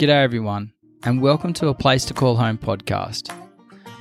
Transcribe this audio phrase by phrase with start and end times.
[0.00, 3.30] G'day, everyone, and welcome to a Place to Call Home podcast.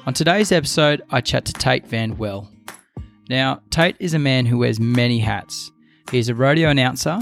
[0.05, 2.49] On today's episode, I chat to Tate Van Wel.
[3.29, 5.73] Now, Tate is a man who wears many hats.
[6.09, 7.19] He is a rodeo announcer,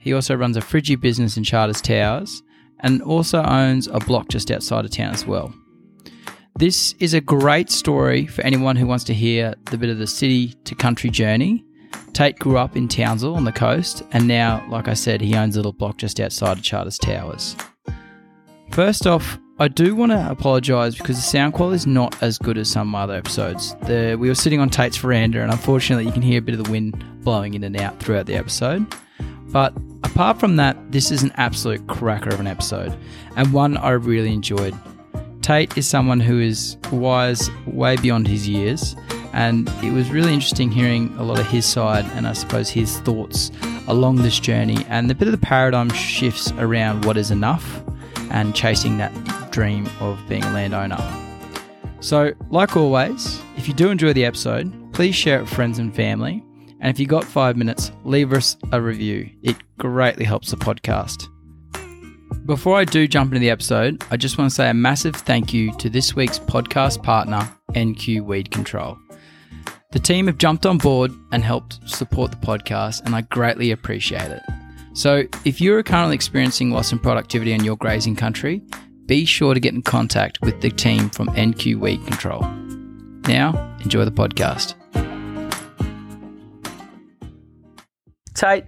[0.00, 2.42] he also runs a Friggy business in Charters Towers,
[2.80, 5.54] and also owns a block just outside of town as well.
[6.58, 10.06] This is a great story for anyone who wants to hear the bit of the
[10.08, 11.64] city to country journey.
[12.12, 15.54] Tate grew up in Townsville on the coast, and now, like I said, he owns
[15.54, 17.54] a little block just outside of Charters Towers.
[18.70, 22.58] First off, I do want to apologise because the sound quality is not as good
[22.58, 23.74] as some other episodes.
[23.86, 26.62] The, we were sitting on Tate's veranda, and unfortunately, you can hear a bit of
[26.62, 28.86] the wind blowing in and out throughout the episode.
[29.46, 29.72] But
[30.04, 32.94] apart from that, this is an absolute cracker of an episode,
[33.36, 34.74] and one I really enjoyed.
[35.40, 38.94] Tate is someone who is wise way beyond his years,
[39.32, 42.98] and it was really interesting hearing a lot of his side and I suppose his
[43.00, 43.50] thoughts
[43.86, 47.82] along this journey and a bit of the paradigm shifts around what is enough
[48.30, 49.12] and chasing that
[49.50, 50.98] dream of being a landowner.
[52.00, 55.94] So, like always, if you do enjoy the episode, please share it with friends and
[55.94, 56.44] family.
[56.80, 59.30] And if you got five minutes, leave us a review.
[59.42, 61.28] It greatly helps the podcast.
[62.44, 65.52] Before I do jump into the episode, I just want to say a massive thank
[65.52, 68.96] you to this week's podcast partner, NQ Weed Control.
[69.92, 74.30] The team have jumped on board and helped support the podcast, and I greatly appreciate
[74.30, 74.42] it.
[74.96, 78.62] So, if you're currently experiencing loss in productivity in your grazing country,
[79.04, 82.40] be sure to get in contact with the team from NQ Weed Control.
[83.28, 84.72] Now, enjoy the podcast.
[88.32, 88.64] Tate,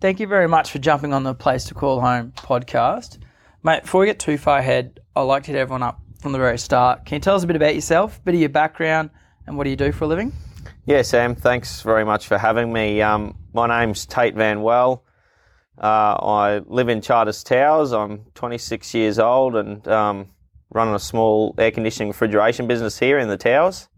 [0.00, 3.18] thank you very much for jumping on the Place to Call Home podcast.
[3.62, 6.38] Mate, before we get too far ahead, I'd like to hit everyone up from the
[6.38, 7.06] very start.
[7.06, 9.10] Can you tell us a bit about yourself, a bit of your background,
[9.46, 10.32] and what do you do for a living?
[10.86, 13.00] Yeah, Sam, thanks very much for having me.
[13.00, 15.04] Um, my name's Tate Van Wel.
[15.80, 17.92] Uh, I live in Charters Towers.
[17.92, 20.28] I'm 26 years old and um,
[20.70, 23.88] running a small air conditioning refrigeration business here in the Towers.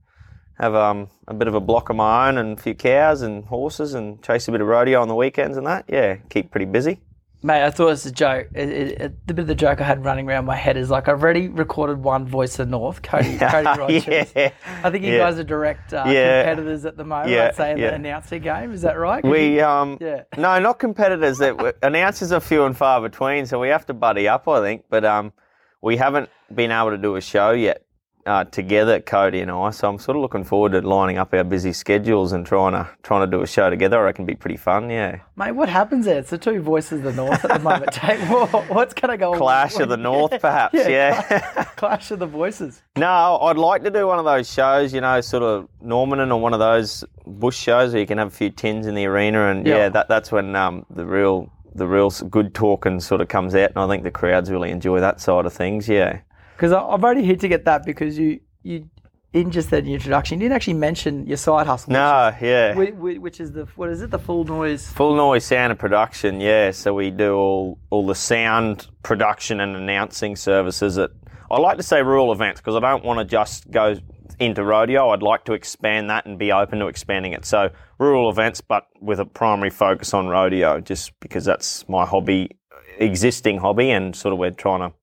[0.58, 3.46] Have um, a bit of a block of my own and a few cows and
[3.46, 5.86] horses and chase a bit of rodeo on the weekends and that.
[5.88, 7.00] Yeah, keep pretty busy.
[7.42, 8.48] Mate, I thought it was a joke.
[8.54, 10.90] It, it, it, the bit of the joke I had running around my head is
[10.90, 14.32] like I've already recorded one Voice of North, Cody, Cody Rogers.
[14.36, 14.50] yeah.
[14.82, 15.18] I think you Yeah.
[15.18, 16.42] guys are direct uh, Yeah.
[16.44, 17.30] competitors at the moment.
[17.30, 18.72] Yeah, I'd say in the announcer game.
[18.72, 19.24] Is that right?
[19.24, 20.24] We you- um Yeah.
[20.36, 21.38] no, not competitors.
[21.38, 24.84] That announcers are few and far between, so we have to buddy up, I think.
[24.90, 25.32] But um,
[25.80, 27.84] we haven't been able to do a show yet
[28.26, 29.70] uh, together, Cody and I.
[29.70, 32.88] So I'm sort of looking forward to lining up our busy schedules and trying to
[33.02, 33.98] trying to do a show together.
[33.98, 34.90] I reckon be pretty fun.
[34.90, 36.18] Yeah, Mate, what happens there?
[36.18, 37.94] It's the two voices of the North at the moment.
[38.70, 39.38] What's going to go on?
[39.38, 40.74] clash of the north, perhaps.
[40.74, 41.64] Yeah.
[41.76, 42.82] clash of the voices.
[42.96, 44.92] no, I'd like to do one of those shows.
[44.92, 48.28] You know, sort of Normanton or one of those bush shows where you can have
[48.28, 49.76] a few tins in the arena, and Yeah.
[49.76, 53.70] yeah, that that's when um, the real the real good talking sort of comes out,
[53.70, 55.88] and I think the crowds really enjoy that side of things.
[55.88, 56.20] Yeah.
[56.60, 58.90] Because I've already hit to get that because you, you
[59.32, 61.90] in just that introduction, you didn't actually mention your side hustle.
[61.90, 62.74] No, yeah.
[62.74, 64.86] Which, which, which is the, what is it, the full noise?
[64.92, 66.70] Full noise sound and production, yeah.
[66.72, 71.12] So we do all all the sound production and announcing services at
[71.50, 73.96] I like to say rural events because I don't want to just go
[74.38, 75.08] into rodeo.
[75.08, 77.46] I'd like to expand that and be open to expanding it.
[77.46, 82.50] So rural events, but with a primary focus on rodeo, just because that's my hobby,
[82.98, 84.94] existing hobby, and sort of we're trying to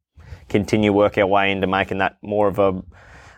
[0.50, 2.82] continue work our way into making that more of a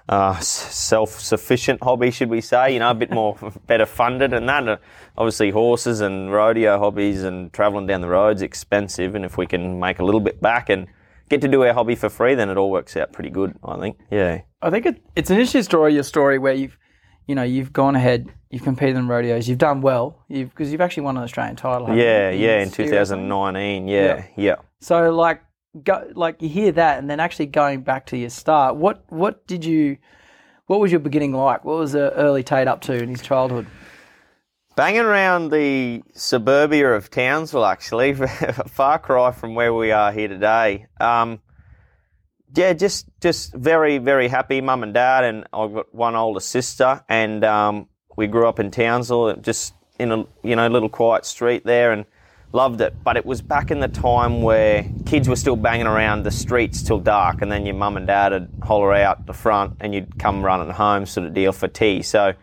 [0.09, 2.73] uh, self-sufficient hobby, should we say?
[2.73, 3.37] You know, a bit more
[3.67, 4.67] better funded and that.
[4.67, 4.77] Uh,
[5.17, 9.79] obviously, horses and rodeo hobbies and travelling down the roads expensive, and if we can
[9.79, 10.87] make a little bit back and
[11.29, 13.55] get to do our hobby for free, then it all works out pretty good.
[13.63, 13.97] I think.
[14.09, 14.41] Yeah.
[14.61, 16.77] I think it, it's an interesting story, your story, where you've,
[17.27, 20.81] you know, you've gone ahead, you've competed in rodeos, you've done well, you've because you've
[20.81, 21.95] actually won an Australian title.
[21.95, 22.61] Yeah, yeah.
[22.61, 24.55] In Spear 2019, yeah, yeah.
[24.79, 25.43] So like,
[25.83, 29.45] go, like you hear that, and then actually going back to your start, what what
[29.47, 29.97] did you,
[30.67, 31.65] what was your beginning like?
[31.65, 33.67] What was the early Tate up to in his childhood?
[34.75, 38.13] Banging around the suburbia of Townsville, actually,
[38.67, 40.87] far cry from where we are here today.
[40.99, 41.41] Um,
[42.55, 47.03] yeah, just just very very happy, mum and dad, and I've got one older sister,
[47.09, 51.65] and um, we grew up in Townsville, just in a you know little quiet street
[51.65, 52.05] there, and
[52.51, 52.95] loved it.
[53.03, 56.83] But it was back in the time where kids were still banging around the streets
[56.83, 60.17] till dark, and then your mum and dad would holler out the front, and you'd
[60.19, 62.01] come running home, sort of deal for tea.
[62.01, 62.33] So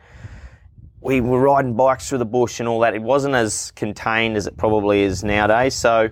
[1.06, 2.94] we were riding bikes through the bush and all that.
[2.94, 5.74] It wasn't as contained as it probably is nowadays.
[5.74, 6.10] So,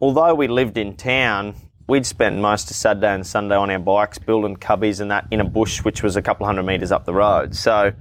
[0.00, 1.54] although we lived in town,
[1.86, 5.40] we'd spent most of Saturday and Sunday on our bikes building cubbies and that in
[5.40, 7.54] a bush which was a couple hundred metres up the road.
[7.54, 7.92] So,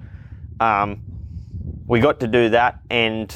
[0.59, 1.01] um,
[1.87, 3.33] we got to do that, and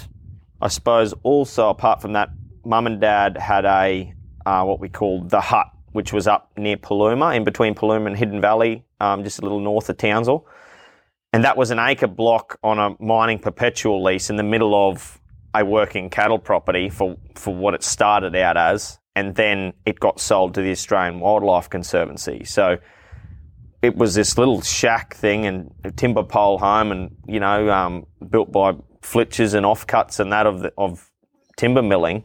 [0.61, 2.29] I suppose also apart from that,
[2.65, 4.13] mum and dad had a
[4.45, 8.17] uh, what we called the hut which was up near Paluma, in between Paluma and
[8.17, 10.45] Hidden Valley, um, just a little north of Townsville.
[11.33, 15.19] And that was an acre block on a mining perpetual lease in the middle of
[15.53, 18.99] a working cattle property for, for what it started out as.
[19.15, 22.45] And then it got sold to the Australian Wildlife Conservancy.
[22.45, 22.77] So
[23.81, 28.51] it was this little shack thing and timber pole home and, you know, um, built
[28.51, 31.09] by flitches and offcuts and that of, the, of
[31.57, 32.23] timber milling.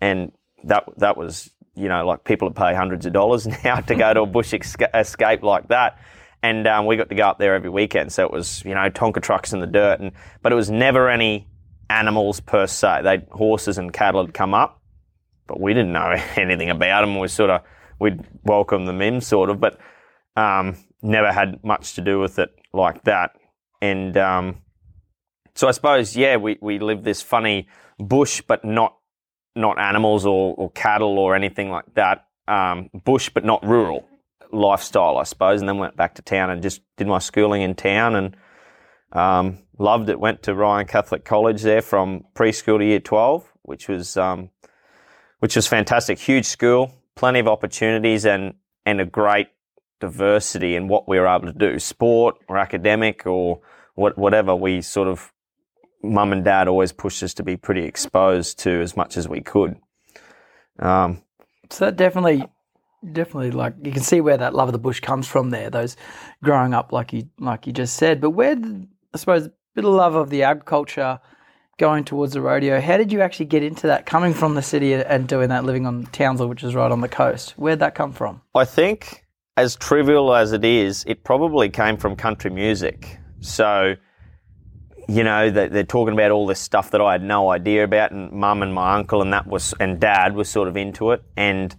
[0.00, 0.32] And
[0.64, 4.14] that, that was, you know, like people would pay hundreds of dollars now to go
[4.14, 5.98] to a bush escape like that
[6.42, 8.12] and um, we got to go up there every weekend.
[8.12, 10.12] So it was you know Tonka trucks in the dirt, and
[10.42, 11.48] but it was never any
[11.90, 13.02] animals per se.
[13.02, 14.80] They horses and cattle had come up,
[15.46, 17.18] but we didn't know anything about them.
[17.18, 17.62] We sort of
[17.98, 19.78] we'd welcome them in, sort of, but
[20.36, 23.32] um, never had much to do with it like that.
[23.80, 24.58] And um,
[25.56, 27.68] so I suppose yeah, we we lived this funny
[27.98, 28.96] bush, but not
[29.56, 32.26] not animals or, or cattle or anything like that.
[32.46, 34.06] Um, bush, but not rural
[34.52, 37.74] lifestyle, I suppose, and then went back to town and just did my schooling in
[37.74, 38.36] town and
[39.12, 40.20] um, loved it.
[40.20, 44.50] Went to Ryan Catholic College there from preschool to year twelve, which was um,
[45.40, 46.18] which was fantastic.
[46.18, 48.54] Huge school, plenty of opportunities, and
[48.84, 49.48] and a great
[50.00, 53.60] diversity in what we were able to do, sport or academic or
[53.94, 54.54] what, whatever.
[54.54, 55.32] We sort of
[56.02, 59.40] mum and dad always pushed us to be pretty exposed to as much as we
[59.40, 59.76] could.
[60.78, 61.22] Um,
[61.70, 62.44] so that definitely
[63.12, 65.96] definitely like you can see where that love of the bush comes from there those
[66.42, 68.20] growing up like you like you just said.
[68.20, 71.20] But where did, i suppose a bit of love of the agriculture
[71.78, 74.94] going towards the rodeo how did you actually get into that coming from the city
[74.94, 77.52] and doing that living on townsville which is right on the coast?
[77.52, 78.40] Where'd that come from?
[78.54, 79.24] I think
[79.56, 83.18] as trivial as it is it probably came from country music.
[83.40, 83.94] So
[85.08, 88.32] you know they're talking about all this stuff that i had no idea about and
[88.32, 91.76] mum and my uncle and that was and dad was sort of into it and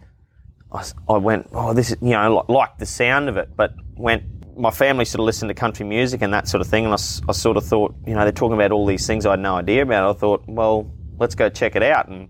[0.72, 3.74] I, I went, oh, this is, you know, like, like the sound of it, but
[3.96, 4.24] went,
[4.58, 6.98] my family sort of listened to country music and that sort of thing, and I,
[7.30, 9.56] I sort of thought, you know, they're talking about all these things I had no
[9.56, 10.16] idea about.
[10.16, 12.10] I thought, well, let's go check it out.
[12.10, 12.30] And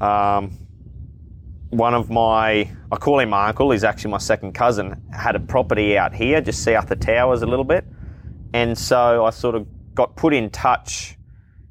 [0.00, 0.56] um,
[1.70, 5.40] one of my, I call him my uncle, he's actually my second cousin, had a
[5.40, 7.84] property out here, just south of Towers a little bit.
[8.54, 9.66] And so I sort of
[9.96, 11.18] got put in touch,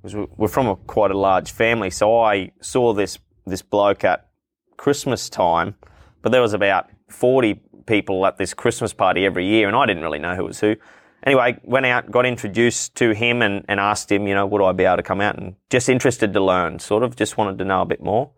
[0.01, 3.18] because we're from a quite a large family, so I saw this
[3.48, 4.27] this bloke at
[4.75, 5.75] Christmas time,
[6.22, 10.04] but there was about 40 people at this Christmas party every year, and I didn't
[10.04, 10.75] really know who was who.
[11.24, 14.71] Anyway, went out, got introduced to him, and, and asked him, you know, would I
[14.74, 17.66] be able to come out and just interested to learn, sort of, just wanted to
[17.66, 18.31] know a bit more.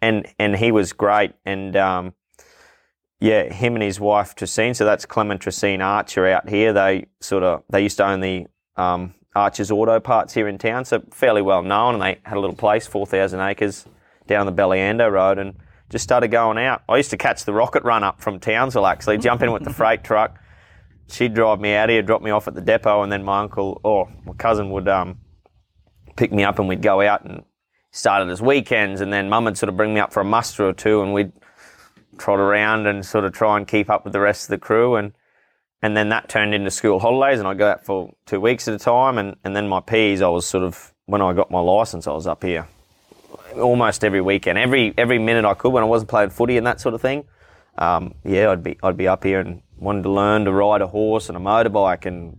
[0.00, 2.14] And and he was great, and um,
[3.20, 6.72] yeah, him and his wife Tracine, so that's Clement Tracine Archer out here.
[6.72, 8.46] They sort of they used to own the
[8.76, 12.40] um, Archer's Auto Parts here in town, so fairly well known, and they had a
[12.40, 13.86] little place, four thousand acres
[14.26, 15.54] down the Belyando Road, and
[15.88, 16.82] just started going out.
[16.88, 19.72] I used to catch the rocket run up from Townsville actually, jump in with the
[19.72, 20.38] freight truck.
[21.08, 23.80] She'd drive me out here, drop me off at the depot, and then my uncle
[23.82, 25.18] or my cousin would um,
[26.16, 27.42] pick me up and we'd go out and
[27.90, 29.00] started as weekends.
[29.00, 31.12] And then mum would sort of bring me up for a muster or two and
[31.12, 31.32] we'd
[32.16, 34.94] trot around and sort of try and keep up with the rest of the crew.
[34.94, 35.12] And
[35.82, 38.74] and then that turned into school holidays and I'd go out for two weeks at
[38.74, 39.18] a time.
[39.18, 42.12] And, and then my P's, I was sort of, when I got my license, I
[42.12, 42.68] was up here
[43.56, 46.80] almost every weekend, every every minute I could when I wasn't playing footy and that
[46.80, 47.24] sort of thing.
[47.78, 50.86] Um, yeah, I'd be I'd be up here and wanted to learn to ride a
[50.86, 52.36] horse and a motorbike and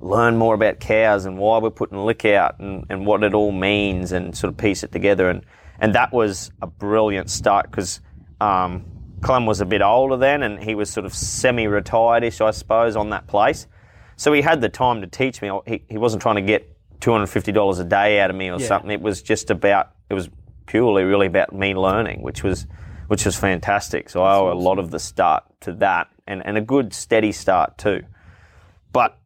[0.00, 3.52] learn more about cows and why we're putting lick out and, and what it all
[3.52, 5.44] means and sort of piece it together and
[5.78, 8.00] and that was a brilliant start because
[8.40, 8.84] um,
[9.22, 13.10] Clem was a bit older then and he was sort of semi-retired-ish, I suppose, on
[13.10, 13.66] that place.
[14.16, 15.50] So he had the time to teach me.
[15.66, 18.66] He, he wasn't trying to get $250 a day out of me or yeah.
[18.66, 18.90] something.
[18.90, 20.28] It was just about, it was
[20.66, 22.66] purely really about me learning, which was
[23.08, 24.08] which was fantastic.
[24.08, 24.58] So That's I owe awesome.
[24.58, 28.04] a lot of the start to that, and, and a good steady start too.
[28.92, 29.18] But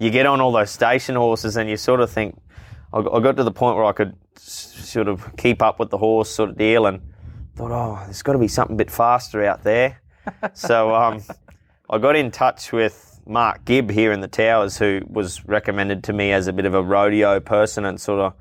[0.00, 2.36] you get on all those station horses, and you sort of think,
[2.92, 6.30] I got to the point where I could sort of keep up with the horse
[6.30, 7.00] sort of deal, and
[7.54, 10.00] thought, oh, there's got to be something a bit faster out there.
[10.54, 11.22] so um,
[11.90, 16.12] I got in touch with Mark Gibb here in the Towers, who was recommended to
[16.12, 18.34] me as a bit of a rodeo person, and sort of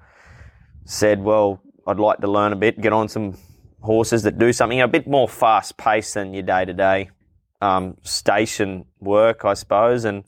[0.85, 3.37] said, well, I'd like to learn a bit, get on some
[3.81, 7.09] horses that do something a bit more fast paced than your day to day
[8.03, 10.05] station work, I suppose.
[10.05, 10.23] And,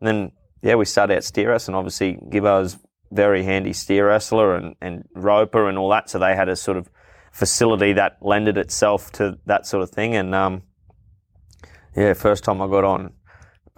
[0.00, 1.76] and, then, yeah, we started out steer wrestling.
[1.76, 2.78] Obviously, Gibbo's
[3.10, 6.10] very handy steer wrestler and, and roper and all that.
[6.10, 6.90] So they had a sort of
[7.34, 10.14] facility that lended itself to that sort of thing.
[10.14, 10.62] And um,
[11.96, 13.12] yeah, first time I got on,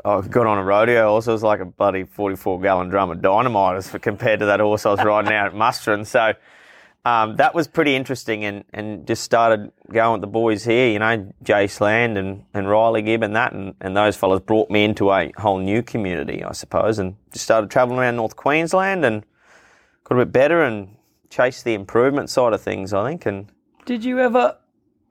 [0.04, 1.26] I got on a rodeo horse.
[1.26, 4.84] It was like a bloody 44 gallon drum of dynamite as compared to that horse
[4.84, 6.04] I was riding out at mustering.
[6.04, 6.34] So
[7.06, 10.98] um, that was pretty interesting and, and just started going with the boys here, you
[10.98, 14.84] know, Jace Land and, and Riley Gibb and that, and, and those fellas brought me
[14.84, 19.24] into a whole new community, I suppose, and just started travelling around North Queensland and
[20.04, 20.95] got a bit better and
[21.36, 23.26] chased the improvement side of things, I think.
[23.26, 23.50] And
[23.84, 24.56] Did you ever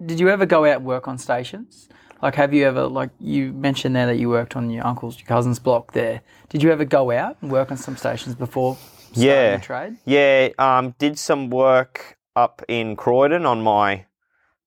[0.05, 1.87] did you ever go out and work on stations?
[2.21, 5.27] Like have you ever like you mentioned there that you worked on your uncle's your
[5.27, 6.21] cousin's block there.
[6.49, 8.75] Did you ever go out and work on some stations before
[9.11, 9.49] starting Yeah.
[9.51, 9.97] your trade?
[10.05, 14.05] Yeah, um, did some work up in Croydon on my,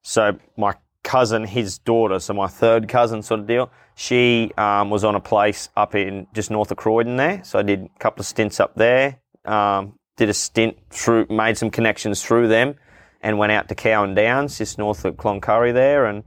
[0.02, 3.70] so my cousin, his daughter, so my third cousin sort of deal.
[3.94, 7.62] She um, was on a place up in just north of Croydon there, so I
[7.62, 9.18] did a couple of stints up there.
[9.44, 12.74] Um, did a stint through, made some connections through them,
[13.22, 16.24] and went out to Cowan Downs, just north of Cloncurry there, and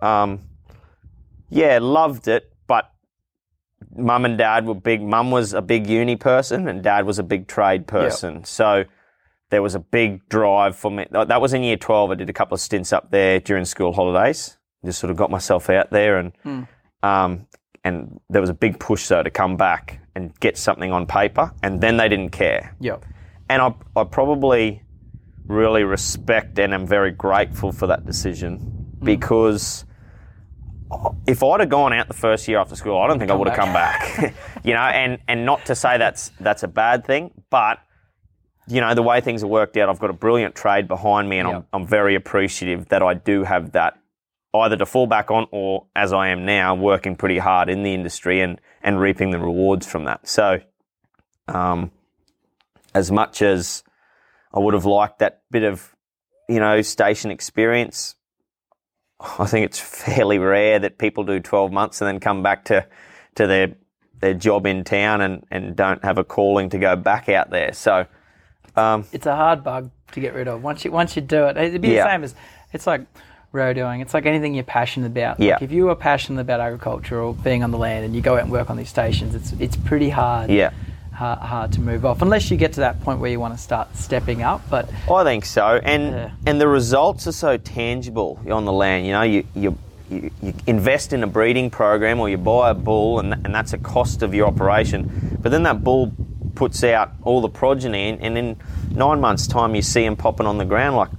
[0.00, 0.40] um,
[1.50, 2.90] yeah, loved it, but
[3.94, 5.02] mum and dad were big.
[5.02, 8.42] Mum was a big uni person, and dad was a big trade person.
[8.44, 8.84] So
[9.50, 11.06] there was a big drive for me.
[11.10, 12.10] That was in year twelve.
[12.10, 14.56] I did a couple of stints up there during school holidays.
[14.84, 16.32] Just sort of got myself out there, and
[17.02, 17.46] um,
[17.84, 21.52] and there was a big push though to come back and get something on paper.
[21.62, 23.04] And then they didn't care Yep.
[23.48, 24.82] and I, I probably
[25.46, 28.58] really respect and am very grateful for that decision
[29.00, 29.04] mm.
[29.04, 29.84] because
[31.26, 33.48] if I'd have gone out the first year after school, I don't think I would
[33.48, 34.34] have come back.
[34.64, 37.78] you know, and and not to say that's that's a bad thing, but
[38.66, 41.38] you know the way things have worked out, I've got a brilliant trade behind me,
[41.38, 41.56] and Yep.
[41.56, 43.99] I'm I'm very appreciative that I do have that
[44.54, 47.94] either to fall back on or as I am now working pretty hard in the
[47.94, 50.26] industry and and reaping the rewards from that.
[50.26, 50.60] So
[51.48, 51.90] um,
[52.94, 53.82] as much as
[54.52, 55.94] I would have liked that bit of,
[56.48, 58.14] you know, station experience,
[59.38, 62.86] I think it's fairly rare that people do 12 months and then come back to,
[63.36, 63.74] to their
[64.20, 67.72] their job in town and, and don't have a calling to go back out there.
[67.72, 68.04] So,
[68.76, 70.62] um, It's a hard bug to get rid of.
[70.62, 72.04] Once you once you do it, it'd be Yeah.
[72.04, 72.34] the same as
[72.72, 73.02] it's like
[73.52, 74.00] rodeoing.
[74.00, 75.40] It's like anything you're passionate about.
[75.40, 75.54] Yeah.
[75.54, 78.34] Like if you are passionate about agriculture or being on the land and you go
[78.36, 80.50] out and work on these stations, it's it's pretty hard.
[80.50, 80.70] yeah,
[81.12, 83.60] hard, hard to move off unless you get to that point where you want to
[83.60, 84.62] start stepping up.
[84.70, 85.80] But I think so.
[85.82, 86.30] And Yeah.
[86.46, 89.06] and the results are so tangible on the land.
[89.06, 89.78] You know, you you.
[90.12, 93.74] You, you invest in a breeding program or you buy a bull and, and that's
[93.74, 96.12] a cost of your operation but then that bull
[96.56, 98.56] puts out all the progeny and, and in
[98.90, 101.10] nine months time you see them popping on the ground like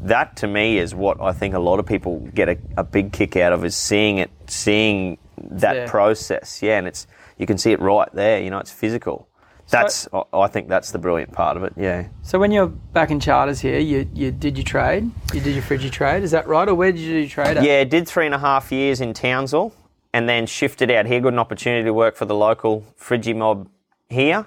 [0.00, 3.12] that to me is what I think a lot of people get a, a big
[3.12, 5.88] kick out of is seeing it seeing that there.
[5.88, 7.06] process yeah and it's
[7.38, 9.28] you can see it right there you know it's physical
[9.68, 13.10] that's I I think that's the brilliant part of it yeah so when you're back
[13.10, 16.46] in charters here, you, you did your trade, you did your frigid trade, is that
[16.46, 16.68] right?
[16.68, 17.64] Or where did you do your trade at?
[17.64, 19.72] Yeah, did three and a half years in Townsville
[20.12, 21.20] and then shifted out here.
[21.20, 23.68] Got an opportunity to work for the local Frigi mob
[24.08, 24.46] here.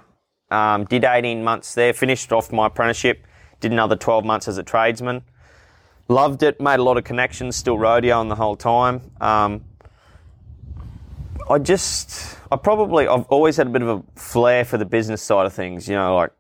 [0.52, 3.26] Um, did 18 months there, finished off my apprenticeship,
[3.60, 5.24] did another 12 months as a tradesman.
[6.08, 9.02] Loved it, made a lot of connections, still rodeoing the whole time.
[9.22, 9.64] Um,
[11.50, 15.22] I just, I probably, I've always had a bit of a flair for the business
[15.22, 15.88] side of things.
[15.88, 16.32] You know, like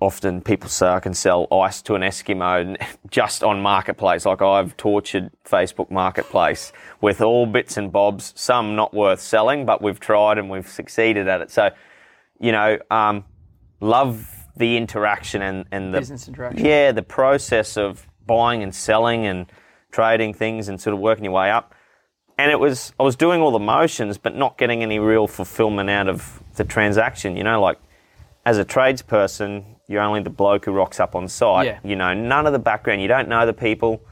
[0.00, 2.76] often people say I can sell ice to an Eskimo
[3.10, 4.26] just on marketplace.
[4.26, 8.32] Like I've tortured Facebook Marketplace with all bits and bobs.
[8.36, 11.50] Some not worth selling, but we've tried and we've succeeded at it.
[11.50, 11.70] So,
[12.38, 13.24] you know, um,
[13.80, 16.64] love the interaction and, and the Business interaction.
[16.64, 19.46] yeah, the process of buying and selling and
[19.90, 21.74] trading things and sort of working your way up.
[22.38, 25.88] And it was I was doing all the motions, but not getting any real fulfillment
[25.88, 27.36] out of the transaction.
[27.36, 27.78] You know, like
[28.44, 31.66] as a tradesperson, you're only the bloke who rocks up on site.
[31.66, 31.78] Yeah.
[31.82, 33.00] You know, none of the background.
[33.00, 34.02] You don't know the people.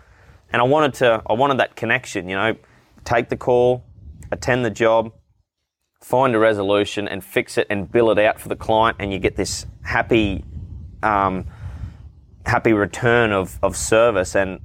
[0.53, 2.29] And I wanted to, I wanted that connection.
[2.29, 2.57] You know,
[3.05, 3.85] take the call,
[4.31, 5.13] attend the job,
[6.01, 9.19] find a resolution, and fix it and bill it out for the client, and you
[9.19, 10.45] get this happy,
[11.03, 11.47] um,
[12.47, 14.35] happy return of of service.
[14.35, 14.61] And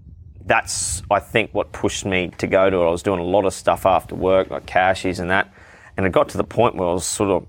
[0.46, 2.88] that's, I think, what pushed me to go to it.
[2.88, 5.52] I was doing a lot of stuff after work, like cashies and that,
[5.96, 7.48] and it got to the point where I was sort of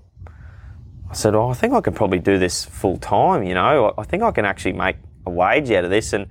[1.09, 3.43] I said, "Oh, I think I can probably do this full time.
[3.43, 4.95] You know, I- think I can actually make
[5.25, 6.27] a wage out of this." And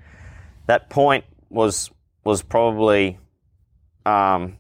[0.67, 1.91] that point was
[2.25, 3.19] was probably
[4.07, 4.57] um,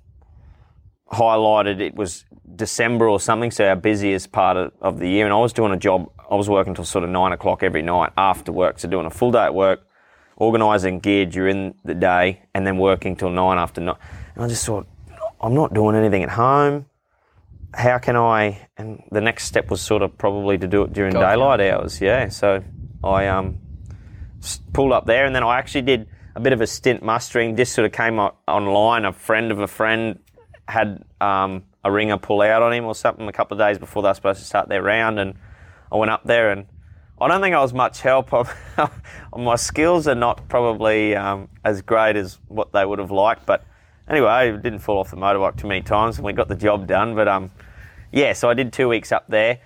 [1.12, 1.81] highlighted.
[1.81, 2.25] It was
[2.57, 5.25] December or something, so our busiest part of, of the year.
[5.25, 6.11] And I was doing a job.
[6.31, 9.11] I was working till sort of nine o'clock every night after work, so doing a
[9.11, 9.87] full day at work,
[10.37, 13.97] organising gear during the day, and then working till nine after night.
[14.35, 14.87] And I just thought,
[15.40, 16.87] I'm not doing anything at home
[17.75, 18.69] how can I?
[18.76, 22.00] And the next step was sort of probably to do it during daylight hours.
[22.00, 22.62] Yeah, so
[23.05, 23.59] I um
[24.73, 27.55] pulled up there, and then I actually did a bit of a stint mustering.
[27.55, 29.05] This sort of came online.
[29.05, 30.19] A friend of a friend
[30.71, 34.03] had um, a ringer pull out on him or something a couple of days before
[34.03, 35.35] they were supposed to start their round, and
[35.93, 36.67] I went up there and
[37.21, 38.33] I don't think I was much help.
[39.37, 43.65] My skills are not probably um, as great as what they would have liked, but
[44.09, 46.87] anyway, I didn't fall off the motorbike too many times, and we got the job
[46.87, 47.15] done.
[47.15, 47.50] But um,
[48.11, 49.61] yeah, so I did two weeks up there,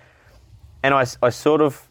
[0.83, 1.87] and I, I sort of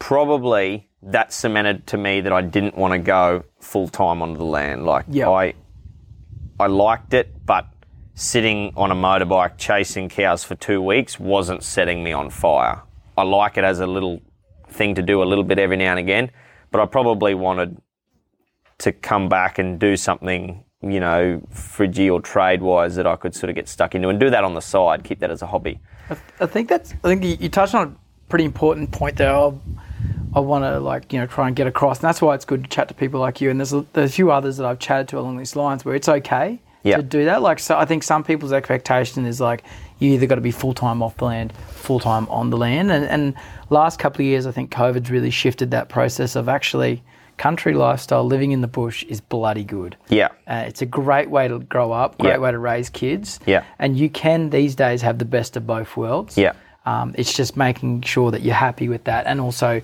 [0.00, 4.44] probably that cemented to me that I didn't want to go full time onto the
[4.44, 4.84] land.
[4.84, 5.30] Like Yeah.
[5.30, 5.54] I,
[6.58, 7.66] I liked it, but
[8.20, 12.82] sitting on a motorbike chasing cows for two weeks wasn't setting me on fire.
[13.16, 14.20] I like it as a little
[14.68, 16.30] thing to do a little bit every now and again,
[16.70, 17.80] but I probably wanted
[18.80, 23.34] to come back and do something, you know, fridgy or trade wise that I could
[23.34, 25.46] sort of get stuck into and do that on the side, keep that as a
[25.46, 25.80] hobby.
[26.40, 26.92] I think that's.
[27.02, 29.30] I think you, you touched on a pretty important point there.
[29.30, 29.58] I'll,
[30.34, 32.64] I want to like you know try and get across, and that's why it's good
[32.64, 33.48] to chat to people like you.
[33.48, 35.94] And there's a, there's a few others that I've chatted to along these lines where
[35.94, 36.96] it's okay Yeah.
[36.96, 37.42] to do that.
[37.42, 39.64] Like so, I think some people's expectation is like
[39.98, 42.90] you either got to be full time off the land, full time on the land.
[42.90, 43.34] And, and
[43.68, 47.02] last couple of years, I think COVID's really shifted that process of actually
[47.36, 49.96] country lifestyle, living in the bush is bloody good.
[50.08, 50.28] Yeah.
[50.46, 52.38] Uh, it's a great way to grow up, great Yeah.
[52.38, 53.40] way to raise kids.
[53.46, 53.64] Yeah.
[53.78, 56.36] And you can these days have the best of both worlds.
[56.36, 56.52] Yeah.
[56.86, 59.80] Um, it's just making sure that you're happy with that, and also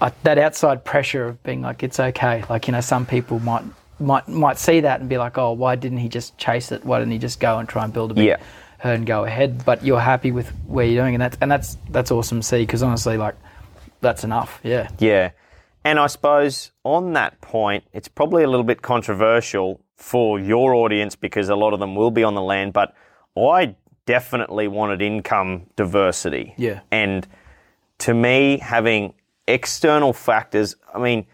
[0.00, 2.44] uh, that outside pressure of being like it's okay.
[2.50, 3.62] Like you know, some people might
[4.00, 6.84] might might see that and be like, oh, why didn't he just chase it?
[6.84, 8.36] Why didn't he just go and try and build a big Yeah.
[8.78, 9.64] herd and go ahead?
[9.64, 12.60] But you're happy with where you're doing, and that's and that's that's awesome to see
[12.62, 13.34] because honestly, like
[14.00, 14.60] that's enough.
[14.62, 14.88] Yeah.
[14.98, 15.30] Yeah.
[15.84, 21.16] And I suppose on that point, it's probably a little bit controversial for your audience
[21.16, 22.94] because a lot of them will be on the land, but
[23.36, 23.74] I
[24.06, 26.54] definitely wanted income diversity.
[26.56, 26.80] Yeah.
[26.90, 27.26] And
[27.98, 29.14] to me, having
[29.46, 31.26] external factors, I mean,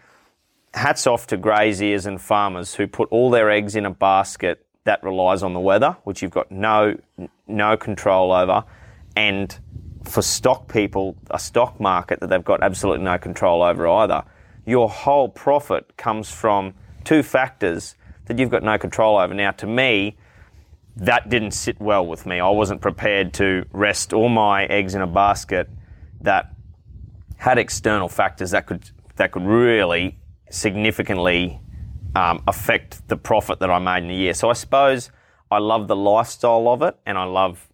[0.75, 5.01] hats off to graziers and farmers who put all their eggs in a basket that
[5.03, 6.97] relies on the weather, which you've got no
[7.47, 8.63] no control over,
[9.15, 9.57] and
[10.03, 14.23] for stock people, a stock market that they've got absolutely no control over either.
[14.65, 16.73] Your whole profit comes from
[17.03, 17.95] two factors
[18.25, 19.33] that you've got no control over.
[19.33, 20.17] Now, to me,
[20.97, 22.39] that didn't sit well with me.
[22.39, 25.69] I wasn't prepared to rest all my eggs in a basket
[26.21, 26.53] that
[27.37, 30.17] had external factors that could that could really
[30.55, 31.59] significantly
[32.15, 34.33] um, affect the profit that I made in a year.
[34.33, 35.11] So I suppose
[35.51, 37.67] I love the lifestyle of it, and I love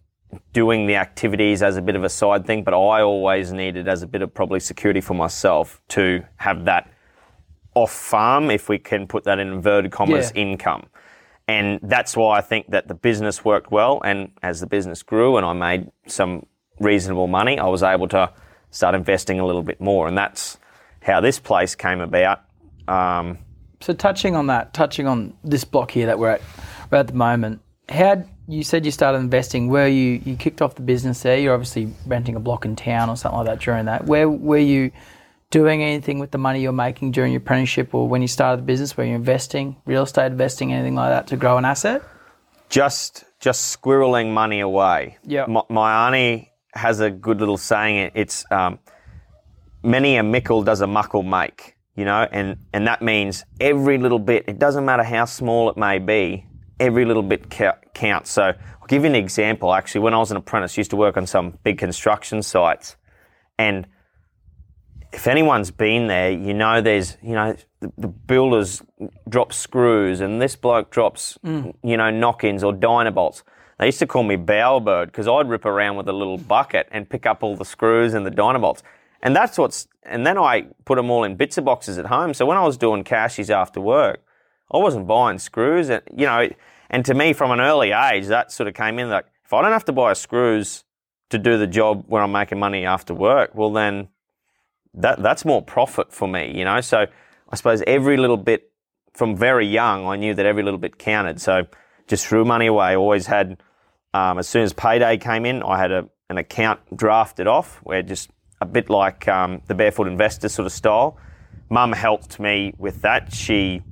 [0.52, 2.64] doing the activities as a bit of a side thing.
[2.64, 6.90] But I always needed as a bit of probably security for myself to have that
[7.74, 10.42] off farm, if we can put that in inverted commas, Yeah.
[10.42, 10.84] income.
[11.48, 14.00] And that's why I think that the business worked well.
[14.04, 16.46] And as the business grew and I made some
[16.80, 18.30] reasonable money, I was able to
[18.70, 20.06] start investing a little bit more.
[20.08, 20.58] And that's
[21.02, 22.40] how this place came about.
[22.88, 23.38] Um,
[23.80, 26.42] So touching on that, touching on this block here that we're at,
[26.90, 29.68] we're at the moment, how you said you started investing?
[29.68, 31.38] Where you you kicked off the business there?
[31.38, 34.06] You're obviously renting a block in town or something like that during that.
[34.06, 34.90] Where were you
[35.50, 38.66] doing anything with the money you're making during your apprenticeship or when you started the
[38.66, 38.96] business?
[38.96, 42.02] Were you investing, real estate investing, anything like that to grow an asset?
[42.72, 45.18] just just squirreling money away.
[45.24, 45.44] Yeah.
[45.46, 48.12] My, my auntie has a good little saying.
[48.14, 48.78] It's um,
[49.82, 54.18] many a mickle does a muckle make, you know, and and that means every little
[54.18, 54.44] bit.
[54.48, 56.46] It doesn't matter how small it may be.
[56.80, 57.48] Every little bit
[57.94, 58.30] counts.
[58.30, 59.72] So I'll give you an example.
[59.72, 62.96] Actually, when I was an apprentice, I used to work on some big construction sites,
[63.58, 63.86] and
[65.12, 68.82] if anyone's been there, you know there's, you know, the, the builders
[69.28, 71.74] drop screws and this bloke drops, mm.
[71.84, 73.42] you know, knock-ins or dynabolts.
[73.78, 77.08] They used to call me Bowerbird because I'd rip around with a little bucket and
[77.08, 78.82] pick up all the screws and the dynabolts.
[79.22, 82.34] And that's what's, and then I put them all in bits of boxes at home.
[82.34, 84.24] So when I was doing cashies after work,
[84.72, 85.90] I wasn't buying screws.
[85.90, 86.48] And, you know,
[86.90, 89.62] and to me from an early age, that sort of came in like, if I
[89.62, 90.84] don't have to buy screws
[91.30, 94.08] to do the job where I'm making money after work, well then
[94.94, 96.80] that that's more profit for me, you know.
[96.80, 97.06] So
[97.50, 98.70] I suppose every little bit
[99.14, 101.40] from very young, I knew that every little bit counted.
[101.40, 101.66] So
[102.08, 102.96] just threw money away.
[102.96, 103.62] Always had,
[104.14, 108.02] um, as soon as payday came in, I had a, an account drafted off where
[108.02, 108.30] just
[108.62, 111.18] a bit like um, the barefoot investor sort of style.
[111.68, 113.32] Mum helped me with that.
[113.32, 113.82] She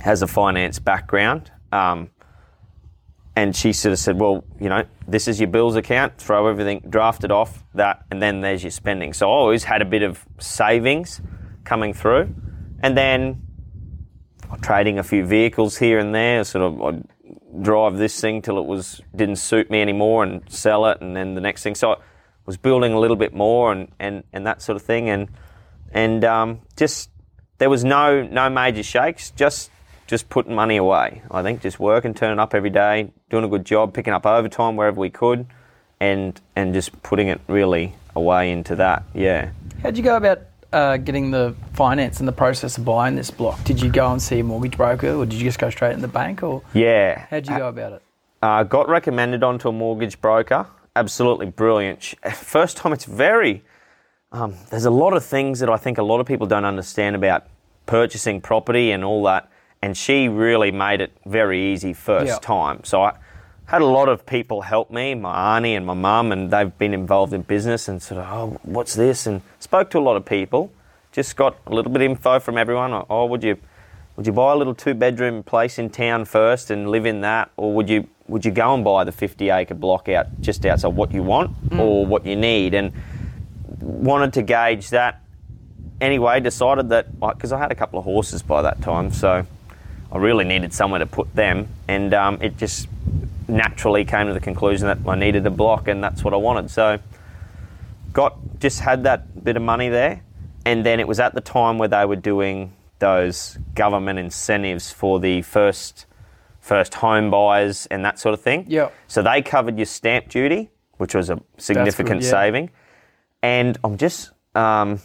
[0.00, 1.50] has a finance background.
[1.72, 2.10] Um,
[3.36, 6.16] and she sort of said, "Well, you know, this is your bills account.
[6.16, 9.82] Throw everything, draft it off that, and then there's your spending." So I always had
[9.82, 11.20] a bit of savings
[11.64, 12.34] coming through,
[12.82, 13.42] and then
[14.62, 16.44] trading a few vehicles here and there.
[16.44, 20.86] Sort of, I'd drive this thing till it was didn't suit me anymore, and sell
[20.86, 21.74] it, and then the next thing.
[21.74, 22.00] So
[22.46, 25.28] was building a little bit more, and and and that sort of thing, and
[25.92, 27.10] and um, just
[27.58, 29.30] there was no no major shakes.
[29.32, 29.70] Just
[30.06, 31.22] just putting money away.
[31.30, 34.76] I think just working, turning up every day, doing a good job, picking up overtime
[34.76, 35.46] wherever we could,
[36.00, 39.02] and and just putting it really away into that.
[39.14, 39.50] Yeah.
[39.82, 40.40] How'd you go about
[40.72, 43.62] uh, getting the finance and the process of buying this block?
[43.64, 46.00] Did you go and see a mortgage broker, or did you just go straight in
[46.00, 47.26] the bank, or Yeah.
[47.30, 48.02] how'd you go about it?
[48.42, 50.66] Uh, got recommended onto a mortgage broker.
[50.96, 52.14] Absolutely brilliant.
[52.34, 53.62] First time, it's very.
[54.32, 57.14] Um, there's a lot of things that I think a lot of people don't understand
[57.14, 57.44] about
[57.84, 59.50] purchasing property and all that.
[59.82, 62.38] And she really made it very easy first Yeah.
[62.38, 62.82] time.
[62.84, 63.12] So I
[63.66, 66.94] had a lot of people help me, my auntie and my mum, and they've been
[66.94, 69.26] involved in business and sort of, oh, what's this?
[69.26, 70.72] And spoke to a lot of people.
[71.12, 73.04] Just got a little bit of info from everyone.
[73.10, 73.58] Oh, would you
[74.16, 77.50] would you buy a little two bedroom place in town first and live in that,
[77.58, 80.88] or would you would you go and buy the 50 acre block out just outside
[80.88, 82.74] what you want or what you need?
[82.74, 82.92] And
[83.80, 85.22] wanted to gauge that.
[86.00, 89.46] Anyway, decided that because I had a couple of horses by that time, so
[90.12, 92.88] I really needed somewhere to put them, and um, it just
[93.48, 96.70] naturally came to the conclusion that I needed a block, and that's what I wanted.
[96.70, 96.98] So
[98.12, 100.22] got just had that bit of money there,
[100.64, 105.20] and then it was at the time where they were doing those government incentives for
[105.20, 106.06] the first
[106.66, 108.66] first home buyers and that sort of thing.
[108.68, 108.92] Yep.
[109.06, 112.30] So they covered your stamp duty, which was a significant yeah.
[112.30, 112.70] saving,
[113.42, 115.00] and I'm just um,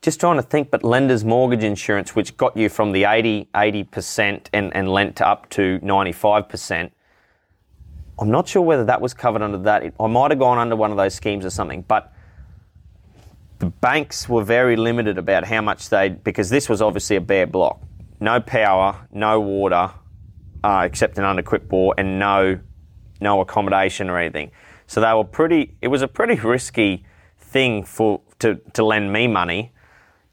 [0.00, 4.50] just trying to think, but lender's mortgage insurance, which got you from the 80 percent
[4.52, 6.92] and and lent up to ninety five percent.
[8.18, 9.82] I'm not sure whether that was covered under that.
[9.82, 12.12] It, I might have gone under one of those schemes or something, but
[13.58, 17.46] the banks were very limited about how much they because this was obviously a bare
[17.46, 17.82] block,
[18.20, 19.90] no power, no water,
[20.64, 22.58] uh, except an unequipped bore, and no
[23.20, 24.50] no accommodation or anything.
[24.86, 25.76] So they were pretty.
[25.82, 27.04] It was a pretty risky
[27.38, 29.72] thing for to to lend me money.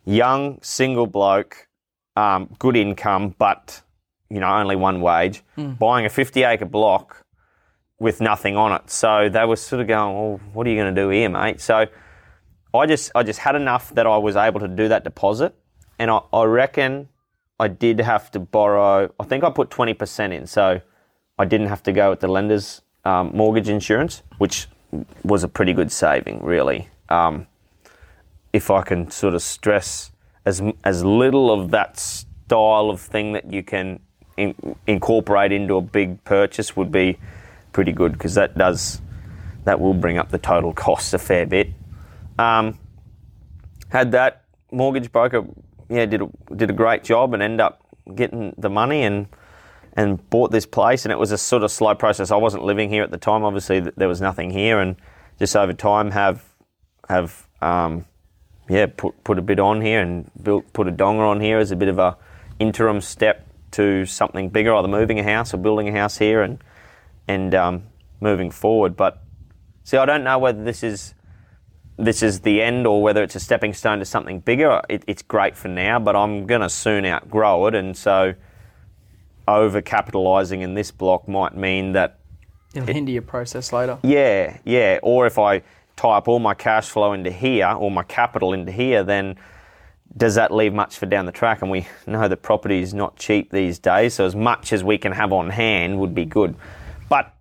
[0.06, 1.68] Young single bloke,
[2.16, 3.82] um, good income, but
[4.30, 5.44] you know only one wage,
[5.78, 7.26] buying a fifty acre block
[8.00, 8.90] with nothing on it.
[8.90, 11.60] So they were sort of going, "Well, what are you going to do here, mate?"
[11.60, 11.86] So
[12.74, 15.54] I just I just had enough that I was able to do that deposit,
[16.00, 17.10] and I, I reckon
[17.62, 19.14] I did have to borrow.
[19.20, 20.82] I think I put twenty percent in, so
[21.38, 24.68] I didn't have to go with the lender's um, mortgage insurance, which
[25.24, 26.90] was a pretty good saving, really.
[27.10, 27.46] Um,
[28.52, 30.12] if I can sort of stress
[30.44, 34.00] as as little of that style of thing that you can
[34.38, 34.56] in,
[34.88, 37.20] incorporate into a big purchase would be
[37.74, 39.02] pretty good because that does
[39.66, 41.70] that will bring up the total cost a fair bit.
[42.40, 42.80] Um,
[43.90, 45.46] had that mortgage broker,
[45.92, 49.28] yeah, did a, did a great job and end up getting the money and
[49.94, 51.04] and bought this place.
[51.06, 52.32] And it was a sort of slow process.
[52.32, 53.44] I wasn't living here at the time.
[53.44, 54.96] Obviously, th- there was nothing here, and
[55.38, 56.44] just over time have
[57.10, 58.06] have um,
[58.70, 61.72] yeah put put a bit on here and built put a donger on here as
[61.72, 62.18] a bit of a
[62.60, 66.64] interim step to something bigger, either moving a house or building a house here and
[67.28, 67.84] and um,
[68.20, 68.96] moving forward.
[68.96, 69.22] But
[69.84, 71.14] see, I don't know whether this is
[71.98, 74.82] this is the end or whether it's a stepping stone to something bigger.
[74.90, 78.34] It, it's great for now, but I'm going to soon outgrow it, and so
[79.48, 82.20] over capitalising in this block might mean that
[82.74, 83.98] It'll hinder your process later.
[84.04, 85.00] yeah, yeah.
[85.04, 85.62] Or if I
[85.98, 89.36] tie up all my cash flow into here, or my capital into here, then
[90.16, 91.62] does that leave much for down the track?
[91.62, 94.98] And we know that property is not cheap these days, so as much as we
[94.98, 96.56] can have on hand would be good.
[97.10, 97.34] But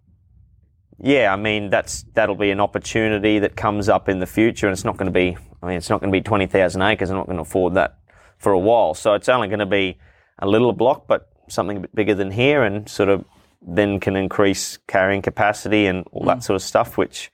[1.03, 4.73] yeah, I mean that's that'll be an opportunity that comes up in the future, and
[4.73, 5.37] it's not going to be.
[5.63, 7.11] I mean, it's not going to be twenty thousand acres.
[7.11, 7.99] I'm not going to afford that
[8.39, 8.95] for a while.
[8.95, 9.99] So it's only going to be
[10.39, 13.25] a little block, but something a bit bigger than here, and sort of
[13.63, 16.43] then can increase carrying capacity and all that mm.
[16.43, 17.33] sort of stuff, which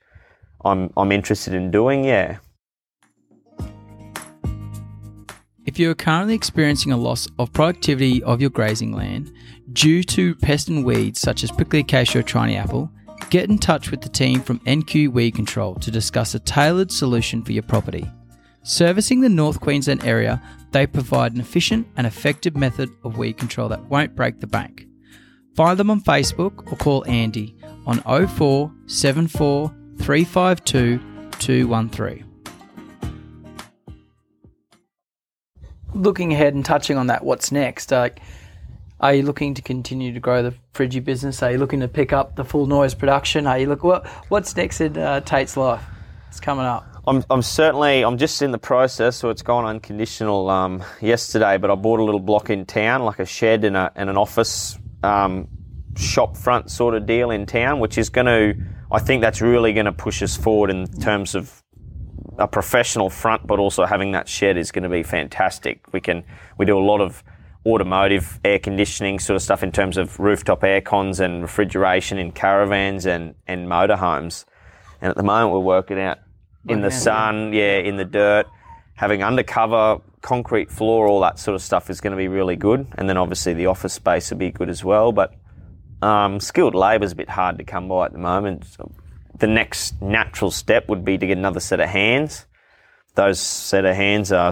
[0.63, 2.05] I'm I'm interested in doing.
[2.05, 2.37] Yeah.
[5.65, 9.33] If you are currently experiencing a loss of productivity of your grazing land
[9.73, 12.89] due to pest and weeds such as prickly acacia or chinee apple,
[13.29, 17.43] get in touch with the team from NQ Weed Control to discuss a tailored solution
[17.43, 18.09] for your property.
[18.63, 23.69] Servicing the North Queensland area, they provide an efficient and effective method of weed control
[23.69, 24.85] that won't break the bank.
[25.55, 30.99] Find them on Facebook or call Andy on 0474 352
[31.39, 32.23] 213.
[35.93, 37.89] Looking ahead and touching on that, what's next?
[37.89, 38.19] Like,
[38.99, 41.43] are you looking to continue to grow the Frigi business?
[41.43, 43.45] Are you looking to pick up the full noise production?
[43.45, 45.83] Are you look what What's next in uh, Tate's life?
[46.29, 46.85] It's coming up.
[47.07, 51.57] I'm, I'm certainly I'm just in the process, so it's gone unconditional um, yesterday.
[51.57, 54.17] But I bought a little block in town, like a shed and, a, and an
[54.17, 55.47] office um,
[55.95, 59.73] shop front sort of deal in town, which is going to I think that's really
[59.73, 61.63] going to push us forward in terms of
[62.37, 65.81] a professional front, but also having that shed is going to be fantastic.
[65.93, 66.23] We can
[66.57, 67.23] we do a lot of
[67.67, 72.31] automotive air conditioning sort of stuff in terms of rooftop air cons and refrigeration in
[72.31, 74.45] caravans and and motorhomes.
[75.01, 76.19] And at the moment, we're working out
[76.67, 78.47] in the sun, yeah, in the dirt.
[78.97, 82.85] having undercover, concrete floor, all that sort of stuff is going to be really good.
[82.97, 85.11] And then obviously the office space will be good as well.
[85.11, 85.35] But
[86.01, 88.65] um, skilled labour is a bit hard to come by at the moment.
[88.65, 88.91] So
[89.37, 92.47] the next natural step would be to get another set of hands.
[93.13, 94.51] Those set of hands are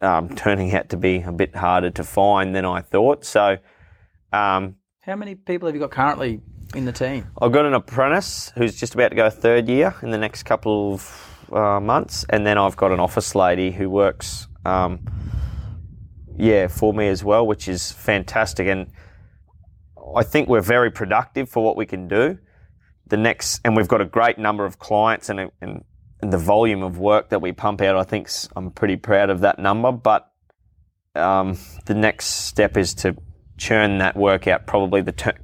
[0.00, 3.24] um, turning out to be a bit harder to find than I thought.
[3.24, 3.58] So,
[4.32, 6.40] um, how many people have you got currently
[6.74, 7.28] in the team?
[7.40, 10.94] I've got an apprentice who's just about to go third year in the next couple
[10.94, 15.00] of uh, months, and then I've got an office lady who works, um,
[16.36, 18.66] yeah, for me as well, which is fantastic.
[18.66, 18.90] And
[20.16, 22.38] I think we're very productive for what we can do.
[23.06, 25.84] The next, and we've got a great number of clients and, and, and
[26.20, 27.96] the volume of work that we pump out.
[27.96, 29.92] I think I'm pretty proud of that number.
[29.92, 30.30] But
[31.14, 33.16] um, the next step is to
[33.56, 34.66] churn that work out.
[34.66, 35.38] Probably the ter-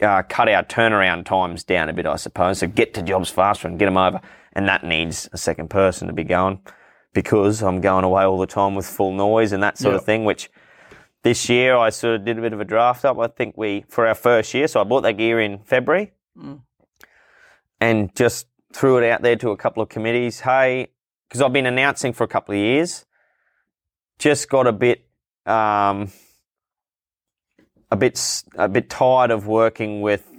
[0.00, 2.58] uh, cut our turnaround times down a bit, I suppose.
[2.58, 4.20] So get to jobs faster and get them over.
[4.52, 6.60] And that needs a second person to be going
[7.12, 10.00] because I'm going away all the time with full noise and that sort yep.
[10.00, 10.50] of thing, which
[11.22, 13.18] this year I sort of did a bit of a draft up.
[13.18, 16.60] I think we, for our first year, so I bought that gear in February mm.
[17.80, 20.40] and just threw it out there to a couple of committees.
[20.40, 20.88] Hey,
[21.28, 23.04] because I've been announcing for a couple of years,
[24.18, 25.06] just got a bit,
[25.46, 26.10] um,
[27.90, 30.30] a bit, a bit tired of working with,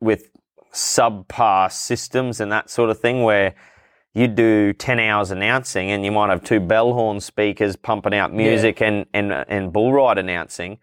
[0.00, 0.30] with
[0.72, 3.54] subpar systems and that sort of thing where
[4.14, 8.80] you do 10 hours announcing and you might have two bellhorn speakers pumping out music
[8.80, 8.88] yeah.
[8.88, 10.78] and, and, and bull ride announcing.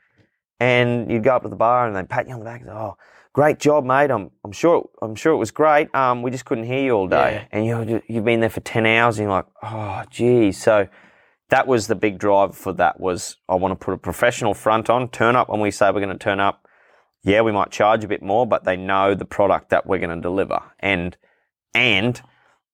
[0.60, 2.70] And you'd go up to the bar and they pat you on the back and
[2.70, 2.98] say, Oh,
[3.40, 4.12] great job, mate.
[4.12, 5.96] I'm, I'm sure, I'm sure it was great.
[5.96, 7.48] Um, we just couldn't hear you all day.
[7.54, 7.58] Yeah.
[7.58, 10.62] And you, you've been there for 10 hours and you're like, Oh, geez.
[10.62, 10.90] So
[11.48, 14.90] that was the big drive for that was I want to put a professional front
[14.90, 16.68] on, turn up when we say we're going to turn up.
[17.24, 20.18] Yeah, we might charge a bit more, but they know the product that we're going
[20.18, 20.60] to deliver.
[20.82, 21.16] And,
[21.74, 22.22] and,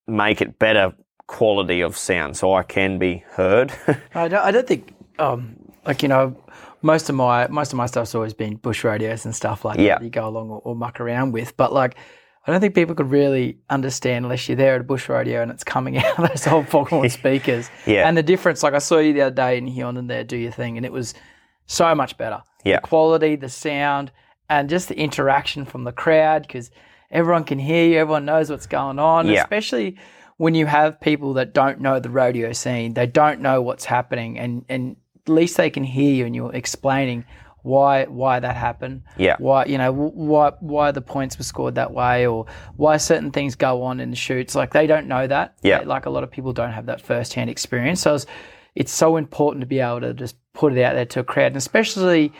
[0.07, 0.93] make it better
[1.27, 3.71] quality of sound so I can be heard.
[4.15, 6.35] I, don't, I don't think, um, like, you know,
[6.85, 9.97] most of my most of my stuff's always been bush radios and stuff like yeah.
[9.97, 11.57] that you go along or, or, muck around with.
[11.57, 11.95] But like,
[12.45, 15.49] I don't think people could really understand unless you're there at a bush radio and
[15.49, 17.71] it's coming out of those old foghorn speakers.
[17.87, 18.07] yeah.
[18.07, 20.51] And the difference, like I saw you the other day in Huon there do your
[20.51, 21.15] thing, and it was
[21.65, 22.43] so much better.
[22.63, 22.77] Yeah.
[22.77, 24.11] The quality, the sound,
[24.47, 26.69] and just the interaction from the crowd because
[27.09, 29.41] everyone can hear you, everyone knows what's going on, yeah.
[29.41, 29.97] especially
[30.37, 34.37] when you have people that don't know the rodeo scene, they don't know what's happening,
[34.37, 34.97] and, and
[35.29, 37.25] least they can hear you and you're explaining
[37.63, 39.01] why why that happened.
[39.17, 39.37] Yeah.
[39.39, 42.45] Why you know why why the points were scored that way or
[42.77, 44.53] why certain things go on in the chutes.
[44.53, 45.57] Like they don't know that.
[45.63, 45.79] Yeah.
[45.79, 48.01] Like a lot of people don't have that first hand experience.
[48.01, 48.25] So it's,
[48.75, 51.47] it's so important to be able to just put it out there to a crowd,
[51.47, 52.31] and especially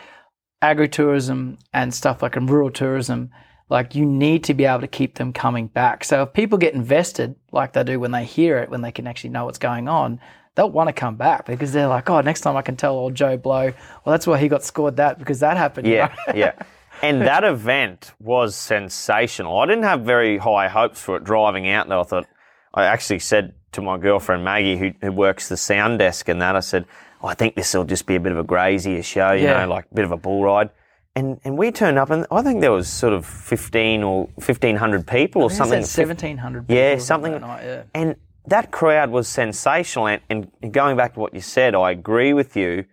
[0.62, 3.30] agritourism and stuff like in rural tourism
[3.68, 6.04] like you need to be able to keep them coming back.
[6.04, 9.06] So if people get invested like they do when they hear it, when they can
[9.06, 10.20] actually know what's going on,
[10.56, 13.14] they'll want to come back because they're like, oh, next time I can tell old
[13.14, 15.86] Joe Blow, well, that's why he got scored that because that happened.
[15.86, 16.52] Yeah, yeah.
[17.02, 19.58] And that event was sensational.
[19.58, 22.00] I didn't have very high hopes for it driving out though.
[22.00, 22.26] I thought,
[22.72, 26.56] I actually said to my girlfriend Maggie, who, who works the sound desk and that,
[26.56, 26.86] I said,
[27.22, 29.60] oh, I think this will just be a bit of a grazier show, you yeah.
[29.60, 30.70] know, like a bit of a bull ride
[31.16, 34.76] and and we turned up, and I think there was sort of fifteen or fifteen
[34.76, 35.82] hundred people or something.
[35.82, 36.66] Seventeen hundred.
[36.68, 37.40] Yeah, something.
[37.40, 37.82] Night, yeah.
[37.94, 38.16] And
[38.46, 40.08] that crowd was sensational.
[40.08, 42.84] And, and, going back to what you said, I agree with you.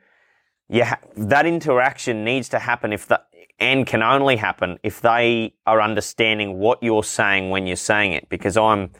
[0.70, 3.22] Yeah, that interaction needs to happen if the
[3.60, 8.28] and can only happen if they are understanding what you're saying when you're saying it.
[8.30, 8.92] Because I'm,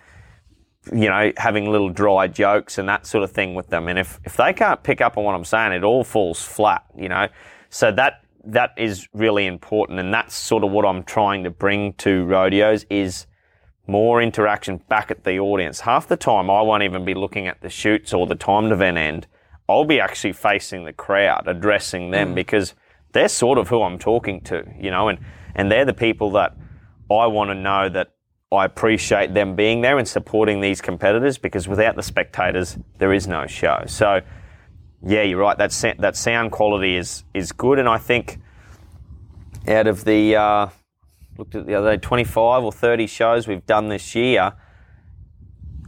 [0.92, 3.88] you know, having little dry jokes and that sort of thing with them.
[3.88, 6.86] And if if they can't pick up on what I'm saying, it all falls flat.
[6.96, 7.28] You know,
[7.70, 11.94] so that that is really important, and that's sort of what I'm trying to bring
[11.94, 13.26] to rodeos is
[13.88, 15.82] more interaction back at the audience.
[15.82, 18.98] Half the time, I won't even be looking at the chutes or the timed event
[18.98, 19.28] end.
[19.68, 22.36] I'll be actually facing the crowd, addressing them mm.
[22.36, 22.74] because
[23.14, 25.20] they're sort of who I'm talking to, you know, and,
[25.56, 26.56] and they're the people that
[27.12, 28.14] I want to know that
[28.52, 33.28] I appreciate them being there and supporting these competitors because without the spectators, there is
[33.28, 33.84] no show.
[33.88, 34.22] So
[35.06, 35.58] yeah, you're right.
[35.58, 38.40] That that sound quality is is good, and I think
[39.68, 40.68] out of the uh,
[41.38, 44.54] looked at the other day, 25 or 30 shows we've done this year.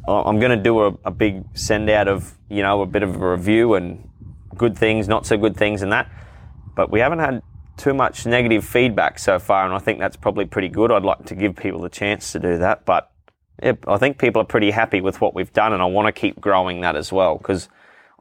[0.07, 3.15] I'm going to do a, a big send out of you know a bit of
[3.15, 4.07] a review and
[4.55, 6.09] good things, not so good things, and that.
[6.75, 7.41] But we haven't had
[7.77, 10.91] too much negative feedback so far, and I think that's probably pretty good.
[10.91, 13.11] I'd like to give people the chance to do that, but
[13.61, 16.11] yeah, I think people are pretty happy with what we've done, and I want to
[16.11, 17.69] keep growing that as well because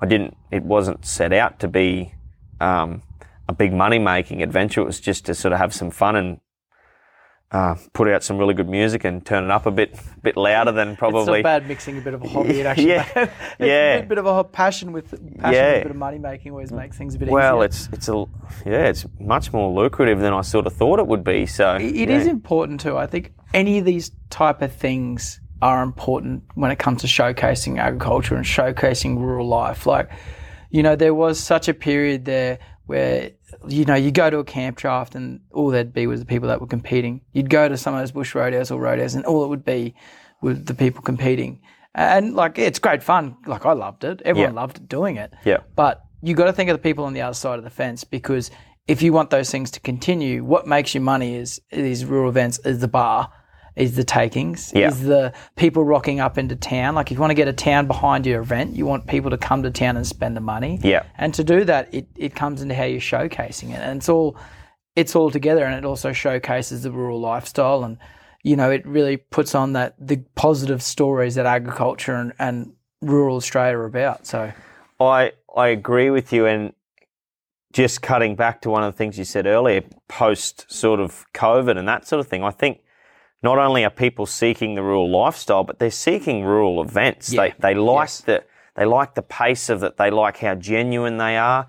[0.01, 0.37] I didn't.
[0.51, 2.15] It wasn't set out to be
[2.61, 3.03] um,
[3.49, 4.81] a big money making adventure.
[4.81, 6.41] It was just to sort of have some fun and
[7.55, 10.73] uh, put out some really good music and turn it up a bit bit louder
[10.73, 11.21] than probably.
[11.21, 12.61] It's not bad mixing a bit of a hobby.
[12.61, 13.95] It actually, Yeah, it's yeah.
[13.95, 15.73] a bit of a passion with passion Yeah.
[15.73, 17.65] with a bit of money making always makes things a bit well, easier.
[17.67, 18.25] it's it's a
[18.67, 21.47] yeah, it's much more lucrative than I sort of thought it would be.
[21.47, 22.17] So It yeah.
[22.19, 22.97] is important too.
[22.99, 27.79] I think any of these type of things are important when it comes to showcasing
[27.79, 29.87] agriculture and showcasing rural life.
[29.87, 30.11] Like,
[30.71, 33.31] you know, there was such a period there where,
[33.69, 36.49] you know, you go to a camp draft and all there'd be was the people
[36.49, 37.21] that were competing.
[37.33, 39.95] You'd go to some of those bush rodeos or rodeos and all it would be
[40.43, 41.61] was the people competing.
[41.95, 43.37] And like, it's great fun.
[43.47, 44.21] Like, I loved it.
[44.25, 44.61] Everyone Yeah.
[44.61, 45.33] loved doing it.
[45.45, 45.59] Yeah.
[45.77, 48.03] But you got to think of the people on the other side of the fence
[48.05, 48.51] because
[48.89, 52.59] if you want those things to continue, what makes you money is these rural events
[52.65, 53.31] is the bar,
[53.77, 54.89] is the takings, Yeah.
[54.89, 56.95] is the people rocking up into town.
[56.95, 59.39] Like if you want to get a town behind your event, you want people to
[59.39, 60.79] come to town and spend the money.
[60.83, 61.03] Yeah.
[61.19, 64.37] And to do that, it, it comes into how you're showcasing it, and it's all
[64.97, 67.99] it's all together, and it also showcases the rural lifestyle, and
[68.45, 73.37] you know it really puts on that the positive stories that agriculture and, and rural
[73.37, 74.27] Australia are about.
[74.27, 74.53] So.
[75.01, 76.73] I I agree with you, and
[77.73, 81.77] just cutting back to one of the things you said earlier, post sort of COVID
[81.77, 82.45] and that sort of thing.
[82.45, 82.79] I think
[83.45, 87.33] not only are people seeking the rural lifestyle, but they're seeking rural events.
[87.33, 87.43] Yeah.
[87.43, 88.21] They they like Yes.
[88.23, 89.99] the they like the pace of it.
[89.99, 91.67] They like how genuine they are.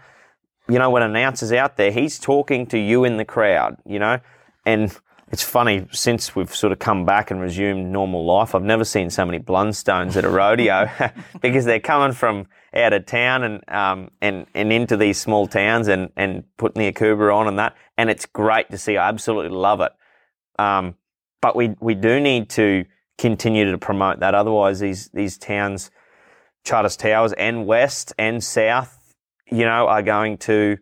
[0.68, 3.78] You know, when an announcer's out there, he's talking to you in the crowd.
[3.86, 4.20] You know,
[4.66, 4.98] and
[5.32, 8.56] it's funny since we've sort of come back and resumed normal life.
[8.56, 10.90] I've never seen so many blundstones at a rodeo
[11.42, 15.90] because they're coming from out of town and um, and and into these small towns
[15.90, 17.76] and and putting the Akubra on and that.
[17.98, 18.96] And it's great to see.
[18.98, 19.92] I absolutely love it.
[20.58, 20.96] Um,
[21.46, 22.86] but we we do need to
[23.20, 24.34] continue to promote that.
[24.34, 25.92] Otherwise, these these towns,
[26.64, 29.14] Charters Towers and West and South,
[29.52, 30.78] you know, are going to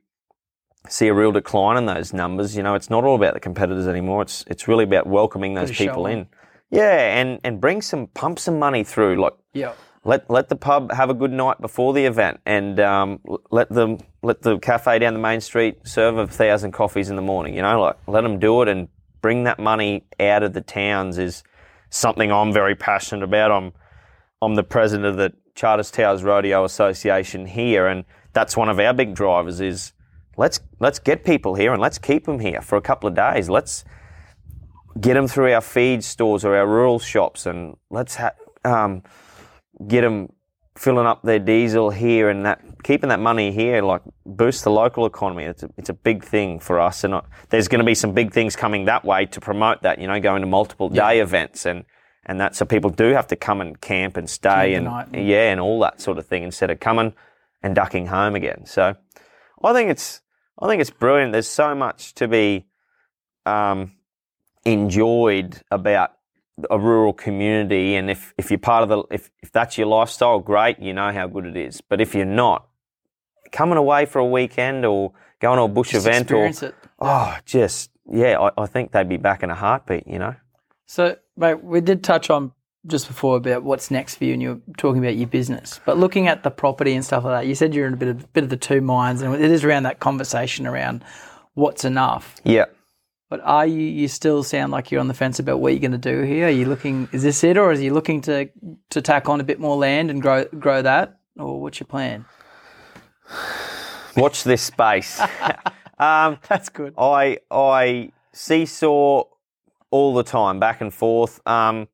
[0.88, 2.56] see a real decline in those numbers.
[2.56, 4.22] You know, it's not all about the competitors anymore.
[4.22, 6.28] It's it's really about welcoming those people in.
[6.72, 9.22] Yeah, and and bring some pump some money through.
[9.22, 9.74] Like Yeah.
[10.06, 13.20] let let the pub have a good night before the event, and um,
[13.52, 17.22] let them let the cafe down the main street serve a thousand coffees in the
[17.22, 17.54] morning.
[17.54, 18.88] You know, like let them do it and
[19.24, 21.44] bring that money out of the towns is
[21.90, 23.52] something I'm very passionate about.
[23.52, 23.74] I'm
[24.44, 28.94] I'm the president of the Charters Towers Rodeo Association here, and that's one of our
[28.94, 29.62] big drivers.
[29.62, 29.94] Is
[30.38, 33.50] let's let's get people here and let's keep them here for a couple of days.
[33.50, 33.86] Let's
[35.00, 39.02] get them through our feed stores or our rural shops, and let's ha- um,
[39.88, 40.34] get them
[40.76, 45.06] filling up their diesel here and that keeping that money here like boost the local
[45.06, 45.44] economy.
[45.44, 48.14] It's a, it's a big thing for us and I, there's going to be some
[48.14, 51.66] big things coming that way to promote that you know going to multiple day events
[51.66, 51.86] and
[52.26, 55.18] and that so people do have to come and camp and stay and Camp the
[55.18, 55.28] night.
[55.28, 57.14] yeah and all that sort of thing instead of coming
[57.62, 58.66] and ducking home again.
[58.66, 58.96] So
[59.64, 60.22] I think it's
[60.60, 61.32] I think it's brilliant.
[61.32, 62.68] There's so much to be
[63.46, 63.94] um,
[64.66, 66.12] enjoyed about
[66.70, 70.40] a rural community and if, if you're part of the if, if that's your lifestyle
[70.40, 72.68] great you know how good it is but if you're not
[73.52, 76.76] coming away for a weekend or going to a bush Just event or it.
[77.00, 80.36] oh just yeah I, I think they'd be back in a heartbeat you know
[80.86, 82.52] So, mate, we did touch on
[82.86, 85.80] just before about what's next for you, and you were talking about your business.
[85.86, 88.10] But looking at the property and stuff like that, you said you're in a bit
[88.10, 91.04] of bit of the two minds, and it is around that conversation around
[91.56, 92.36] what's enough.
[92.44, 92.66] yeah
[93.34, 93.82] But are you?
[93.82, 96.46] You still sound like you're on the fence about what you're going to do here.
[96.46, 97.10] Are you looking?
[97.12, 98.48] Is this it, or is you looking to
[98.92, 102.26] to tack on a bit more land and grow grow that, or what's your plan?
[104.16, 105.20] watch this space
[105.98, 106.94] um, That's good.
[106.96, 109.24] I I seesaw
[109.90, 111.42] all the time, back and forth.
[111.48, 111.88] Um,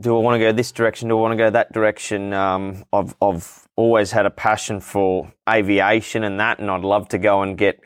[0.00, 1.08] do I want to go this direction?
[1.08, 2.32] Do I want to go that direction?
[2.32, 7.18] Um, I've I've always had a passion for aviation and that, and I'd love to
[7.18, 7.78] go and get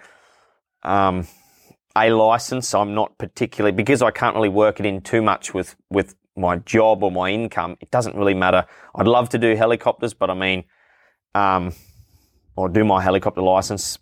[0.85, 1.27] um,
[1.97, 2.75] a license.
[2.75, 6.57] I'm not particularly because I can't really work it in too much with with my
[6.57, 7.77] job or my income.
[7.81, 8.65] It doesn't really matter.
[8.95, 10.65] I'd love to do helicopters, but I mean,
[11.35, 11.73] um,
[12.57, 13.99] or do my helicopter license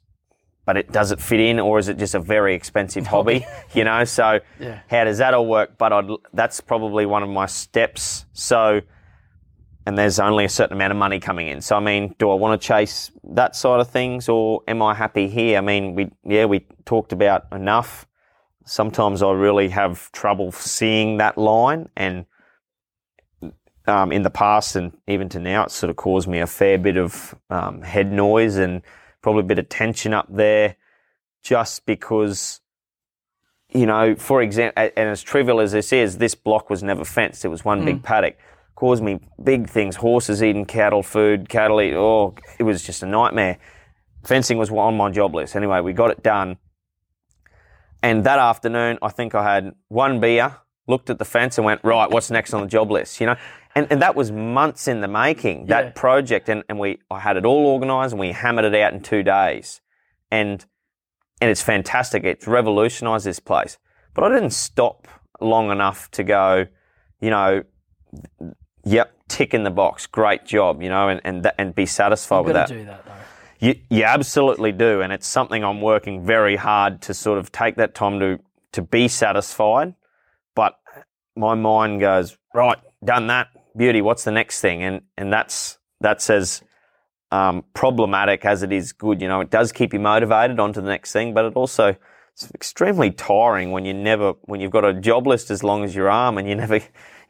[0.67, 3.45] but it does it fit in, or is it just a very expensive hobby?
[3.75, 4.81] You know, so Yeah.
[4.89, 5.77] how does that all work?
[5.79, 8.27] But I'd, that's probably one of my steps.
[8.35, 8.81] So,
[9.87, 11.61] and there's only a certain amount of money coming in.
[11.61, 14.95] So, I mean, do I want to chase that side of things, or am I
[14.95, 15.59] happy here?
[15.59, 18.07] I mean, we yeah, we talked about enough.
[18.67, 22.27] Sometimes I really have trouble seeing that line, and
[23.87, 26.79] um, in the past and even to now, it's sort of caused me a fair
[26.79, 28.83] bit of um, head noise and
[29.23, 30.77] probably a bit of tension up there,
[31.43, 32.61] just because,
[33.71, 37.45] you know, for example, and as trivial as this is, this block was never fenced.
[37.45, 38.37] It was one big paddock.
[38.81, 41.93] Caused me big things: horses eating cattle food, cattle eat.
[41.95, 43.59] Oh, it was just a nightmare.
[44.25, 45.55] Fencing was on my job list.
[45.55, 46.57] Anyway, we got it done.
[48.03, 50.57] and that afternoon, I think I had one beer,
[50.87, 53.21] looked at the fence, and went, right, what's next on the job list?
[53.21, 53.37] You know,
[53.75, 55.67] and, and that was months in the making.
[55.67, 55.93] That Yeah.
[55.95, 59.01] project, and, and we I had it all organised, and we hammered it out in
[59.03, 59.83] two days,
[60.31, 60.65] and
[61.43, 62.25] and it's fantastic.
[62.25, 63.77] It's revolutionised this place.
[64.15, 65.07] But I didn't stop
[65.41, 66.67] long enough to go,
[67.21, 67.63] you know,
[68.85, 72.39] yep, tick in the box, great job, you know, and and, that, and be satisfied
[72.39, 72.69] You've with that.
[72.69, 73.13] do that though.
[73.61, 77.77] You, you absolutely do, and it's something I'm working very hard to sort of take
[77.77, 78.41] that time to
[78.73, 79.95] to be satisfied.
[80.55, 80.79] But
[81.37, 84.01] my mind goes right, done that, beauty.
[84.01, 84.83] What's the next thing?
[84.83, 86.63] And and that's that's as
[87.31, 89.21] um, problematic as it is good.
[89.21, 91.97] You know, it does keep you motivated onto the next thing, but it also
[92.33, 95.95] it's extremely tiring when you never when you've got a job list as long as
[95.95, 96.81] your arm and you never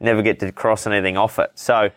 [0.01, 1.51] never get to cross anything off it.
[1.55, 1.91] So,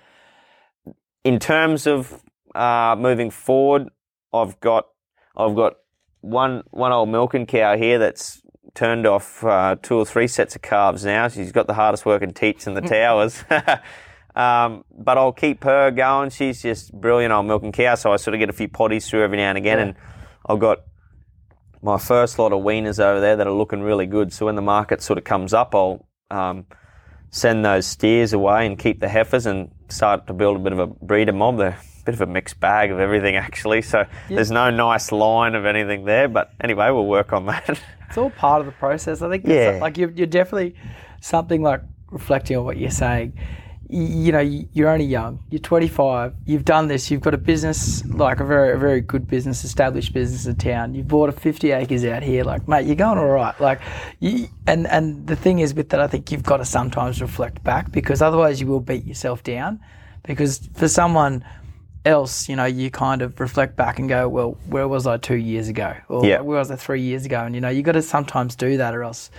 [1.24, 2.22] in terms of
[2.54, 3.90] uh, moving forward,
[4.34, 4.88] I've got
[5.36, 5.76] I've got
[6.22, 8.42] one one old milking cow here that's
[8.74, 11.28] turned off uh, two or three sets of calves now.
[11.28, 13.44] She's got the hardest working teats in the towers.
[14.36, 16.30] um, but I'll keep her going.
[16.32, 17.96] She's just brilliant old milking cow.
[17.96, 19.84] So I sort of get a few poddies through every now and again, Yeah.
[19.86, 19.96] and
[20.48, 20.80] I've got
[21.82, 24.34] my first lot of weaners over there that are looking really good.
[24.34, 26.66] So when the market sort of comes up, I'll um,
[27.34, 30.78] send those steers away and keep the heifers and start to build a bit of
[30.78, 31.58] a breeder mob.
[31.58, 33.82] They're a bit of a mixed bag of everything actually.
[33.82, 36.28] So there's no nice line of anything there.
[36.30, 37.80] But anyway, we'll work on that.
[38.14, 39.24] It's all part of the process.
[39.24, 39.48] I think.
[39.48, 39.80] Yeah.
[39.82, 40.76] Like you're, you're definitely
[41.20, 41.82] something like
[42.12, 43.34] reflecting on what you're saying.
[43.96, 45.38] You know, you're only young.
[45.52, 46.34] You're 25.
[46.46, 47.12] You've done this.
[47.12, 50.96] You've got a business, like a very, a very good business, established business in town.
[50.96, 52.44] You've bought a 50 acres out here.
[52.44, 53.54] Like, mate, you're going all right.
[53.62, 53.82] Like,
[54.20, 57.64] you, and and the thing is with that, I think you've got to sometimes reflect
[57.64, 59.80] back because otherwise you will beat yourself down.
[60.24, 61.46] Because for someone
[62.06, 65.36] else, you know, you kind of reflect back and go, well, where was I two
[65.36, 65.96] years ago?
[66.10, 66.42] Or Yeah.
[66.42, 67.42] where was I three years ago?
[67.42, 69.30] And, you know, you got to sometimes do that or else,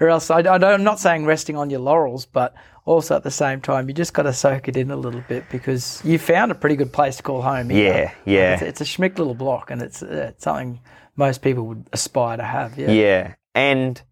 [0.00, 2.54] or else, I, I don't, I'm not saying resting on your laurels, but
[2.84, 5.44] also at the same time, you just got to soak it in a little bit
[5.50, 7.70] because you found a pretty good place to call home.
[7.70, 8.14] here.
[8.26, 8.52] Yeah, yeah.
[8.54, 10.80] It's, it's a schmick little block and it's, uh, it's something
[11.16, 12.78] most people would aspire to have.
[12.78, 12.90] Yeah.
[12.90, 14.02] Yeah, and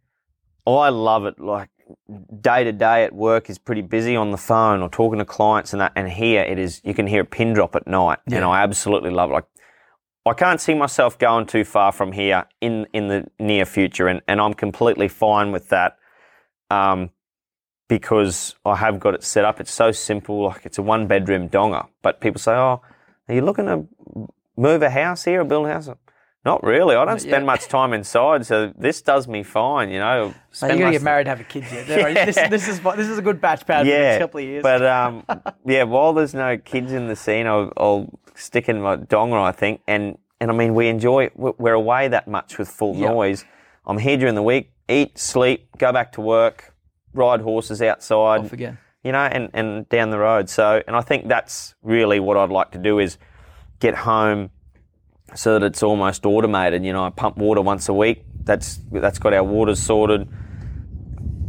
[0.66, 1.40] I love it.
[1.40, 1.70] Like
[2.40, 5.72] day to day at work is pretty busy on the phone or talking to clients
[5.72, 5.92] and that.
[5.96, 9.10] And here it is, you can hear a pin drop at night, and I absolutely
[9.10, 9.34] love it.
[9.34, 9.46] Like
[10.26, 14.20] I can't see myself going too far from here in in the near future, and
[14.28, 15.96] and I'm completely fine with that.
[16.70, 17.10] Um,
[17.90, 19.60] because I have got it set up.
[19.60, 20.44] It's so simple.
[20.44, 21.88] Like it's a one bedroom donga.
[22.02, 22.80] But people say, "Oh,
[23.28, 23.84] are you looking to
[24.56, 25.90] move a house here or build a house?"
[26.42, 26.94] Not really.
[26.96, 27.52] I don't Not spend yet.
[27.54, 29.90] much time inside, so this does me fine.
[29.90, 31.86] You know, Spend you got to get married and have a kid yet.
[31.86, 34.40] There, this, this is this is a good batch pad for the Yeah, next couple
[34.40, 34.62] of years.
[34.62, 35.24] but um,
[35.66, 39.52] yeah, while there's no kids in the scene, I'll, I'll stick in my donga, I
[39.52, 41.28] think, and and I mean we enjoy.
[41.34, 43.08] we're- We're away that much with full Yeah.
[43.08, 43.44] noise.
[43.84, 46.72] I'm here during the week, eat, sleep, go back to work,
[47.12, 48.78] ride horses outside, Off again.
[49.02, 50.48] you know, and, and down the road.
[50.48, 53.18] So, and I think that's really what I'd like to do is
[53.80, 54.50] get home
[55.34, 56.84] so that it's almost automated.
[56.84, 58.24] You know, I pump water once a week.
[58.42, 60.28] That's that's got our waters sorted.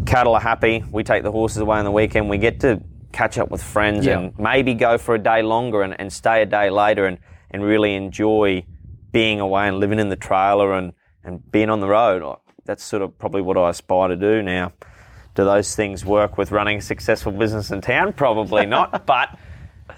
[0.05, 0.84] Cattle are happy.
[0.91, 2.30] We take the horses away on the weekend.
[2.30, 2.82] We get to
[3.12, 4.20] catch up with friends Yeah.
[4.20, 7.18] and maybe go for a day longer and, and stay a day later and,
[7.51, 8.66] and really enjoy
[9.12, 10.93] being away and living in the trailer and,
[11.24, 12.24] and being on the road.
[12.66, 14.74] That's sort of probably what I aspire to do now.
[15.41, 18.13] Do those things work with running a successful business in town?
[18.13, 19.05] Probably not.
[19.07, 19.39] But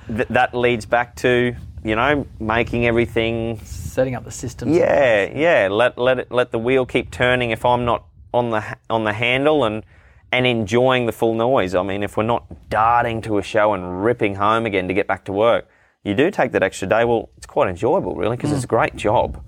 [0.07, 4.73] th- that leads back to you know making everything Setting up the systems.
[4.73, 5.67] yeah, yeah.
[5.69, 9.11] Let let it, let the wheel keep turning if I'm not on the on the
[9.11, 9.83] handle and
[10.31, 11.75] and enjoying the full noise.
[11.75, 15.07] I mean, if we're not darting to a show and ripping home again to get
[15.07, 15.67] back to work,
[16.05, 17.03] you do take that extra day.
[17.03, 18.75] Well, it's quite enjoyable, really, because it's hmm.
[18.75, 19.43] a great job.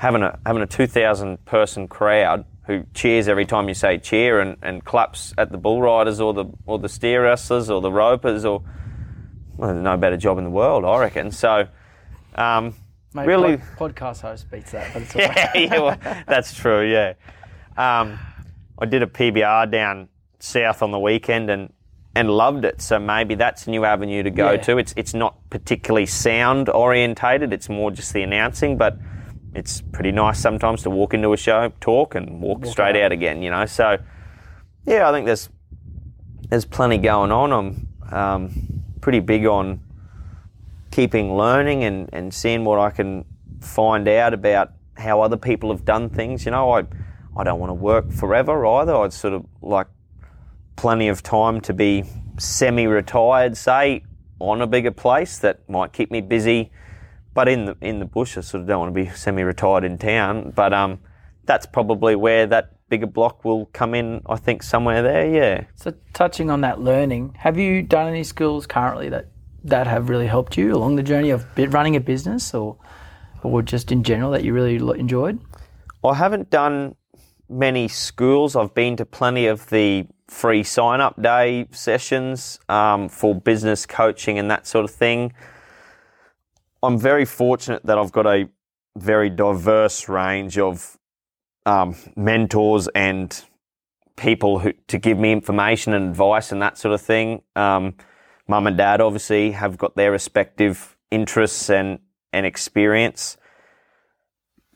[0.00, 4.38] Having a having a two thousand person crowd who cheers every time you say cheer
[4.40, 7.90] and, and claps at the bull riders or the or the steer wrestlers or the
[7.90, 8.62] ropers or
[9.56, 11.32] well, there's no better job in the world, I reckon.
[11.32, 11.66] So.
[12.36, 12.74] Um,
[13.14, 15.36] Mate, really, pod- podcast host beats that, but it's all right.
[15.36, 15.98] yeah, yeah, well,
[16.28, 16.86] that's true.
[16.88, 17.14] Yeah,
[17.76, 18.18] um,
[18.78, 20.08] I did a PBR down
[20.38, 21.72] south on the weekend and
[22.14, 22.82] and loved it.
[22.82, 24.56] So maybe that's a new avenue to go Yeah.
[24.58, 24.76] to.
[24.78, 27.52] It's it's not particularly sound orientated.
[27.54, 28.98] It's more just the announcing, but
[29.54, 33.06] it's pretty nice sometimes to walk into a show, talk, and walk, straight out.
[33.06, 33.42] out again.
[33.42, 33.98] You know, so
[34.86, 35.48] yeah, I think there's
[36.48, 37.52] there's plenty going on.
[37.52, 39.80] I'm um, pretty big on
[40.90, 43.24] keeping learning and, and seeing what I can
[43.60, 46.44] find out about how other people have done things.
[46.44, 46.84] You know, I
[47.36, 48.96] I don't want to work forever either.
[48.96, 49.86] I'd sort of like
[50.76, 52.04] plenty of time to be
[52.38, 54.04] semi-retired, say,
[54.38, 56.70] on a bigger place that might keep me busy.
[57.38, 59.96] But in the in the bush, I sort of don't want to be semi-retired in
[59.96, 60.52] town.
[60.56, 60.98] But um,
[61.44, 64.22] that's probably where that bigger block will come in.
[64.26, 65.32] I think somewhere there.
[65.32, 65.64] Yeah.
[65.76, 69.26] So touching on that learning, have you done any skills currently that
[69.62, 72.76] that have really helped you along the journey of running a business, or
[73.44, 75.38] or just in general that you really enjoyed?
[76.02, 76.96] I haven't done
[77.48, 78.56] many schools.
[78.56, 84.40] I've been to plenty of the free sign up day sessions um, for business coaching
[84.40, 85.32] and that sort of thing.
[86.82, 88.48] I'm very fortunate that I've got a
[88.96, 90.98] very diverse range of
[91.66, 93.44] um, mentors and
[94.16, 97.42] people who to give me information and advice and that sort of thing.
[97.56, 97.94] Um,
[98.48, 101.98] Mum and dad obviously have got their respective interests and
[102.32, 103.36] and experience.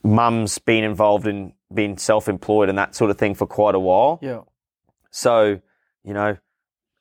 [0.05, 4.19] Mum's been involved in being self-employed and that sort of thing for quite a while.
[4.21, 4.41] Yeah.
[5.11, 5.61] So,
[6.05, 6.37] you know,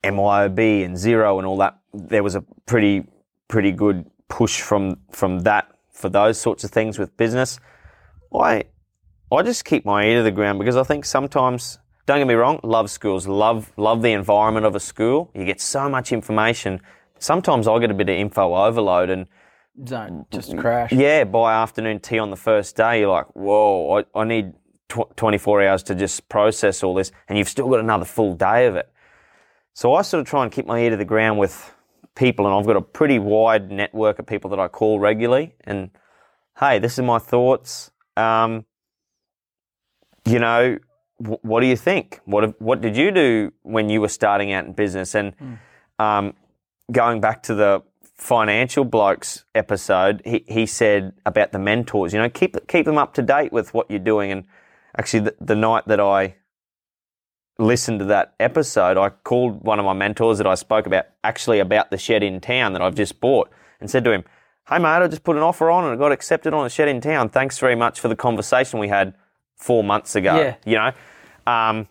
[0.04, 3.06] MYOB and Xero and all that, there was a pretty
[3.48, 7.60] pretty good push from from that for those sorts of things with business.
[8.34, 8.64] I
[9.32, 12.34] I just keep my ear to the ground because I think sometimes don't get me
[12.34, 15.30] wrong, love schools, love love the environment of a school.
[15.36, 16.82] You get so much information.
[17.20, 19.28] Sometimes I get a bit of info overload and
[19.84, 20.92] Don't just crash.
[20.92, 24.54] yeah, by afternoon tea on the first day, you're like, whoa, I, I need
[24.90, 28.66] tw- 24 hours to just process all this, and you've still got another full day
[28.66, 28.88] of it.
[29.74, 31.74] So I sort of try and keep my ear to the ground with
[32.16, 35.56] people, and I've got a pretty wide network of people that I call regularly.
[35.64, 35.92] And
[36.60, 37.92] hey, this is my thoughts.
[38.18, 38.66] Um,
[40.26, 40.78] you know,
[41.18, 42.20] wh- what do you think?
[42.26, 45.16] What what did you do when you were starting out in business?
[45.16, 45.34] And
[46.00, 46.34] um,
[46.92, 47.84] going back to the
[48.16, 52.14] financial blokes episode, he, he said about the mentors.
[52.14, 54.32] You know, keep keep them up to date with what you're doing.
[54.32, 54.46] And
[54.98, 56.36] actually, the, the night that I
[57.62, 61.60] listened to that episode, I called one of my mentors that I spoke about actually
[61.60, 63.50] about the shed in town that I've just bought,
[63.80, 64.24] and said to him,
[64.68, 66.88] "Hey mate, I just put an offer on and I got accepted on a shed
[66.88, 67.30] in town.
[67.30, 69.14] Thanks very much for the conversation we had
[69.56, 70.36] four months ago.
[70.36, 70.56] Yeah.
[70.66, 70.92] You know."
[71.52, 71.88] Um,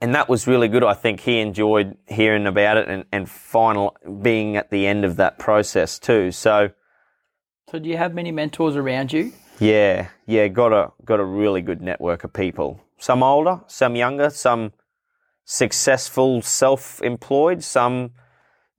[0.00, 0.84] and that was really good.
[0.84, 5.16] I think he enjoyed hearing about it and, and final being at the end of
[5.16, 6.32] that process too.
[6.32, 6.70] So
[7.70, 9.32] So do you have many mentors around you?
[9.58, 12.80] yeah, yeah, got a got a really good network of people.
[12.98, 14.72] Some older, some younger, some
[15.44, 18.12] successful self-employed, some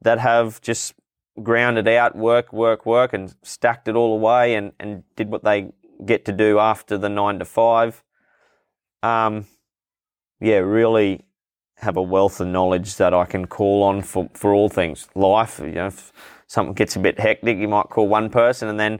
[0.02, 0.94] that have just
[1.42, 5.72] grounded out work, work, work, and stacked it all away and, and did what they
[6.06, 8.04] get to do after the nine to five.
[9.04, 9.46] Um,
[10.40, 11.26] yeah, really
[11.76, 15.08] have a wealth of knowledge that I can call on for, for all things.
[15.16, 16.12] Life, you know, if
[16.48, 19.00] something gets a bit hectic, you might call one person, and then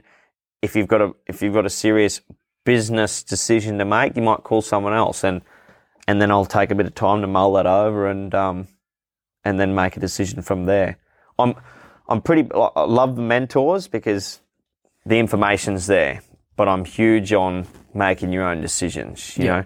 [0.62, 2.20] if you've got a if you've got a serious
[2.68, 5.40] business decision to make, you might call someone else, and
[6.06, 8.68] and then I'll take a bit of time to mull that over and um
[9.42, 10.98] and then make a decision from there.
[11.38, 11.54] I'm
[12.10, 14.40] I'm pretty I love the mentors because
[15.06, 16.20] the information's there,
[16.56, 19.38] but I'm huge on making your own decisions.
[19.38, 19.60] You Yeah.
[19.60, 19.64] know,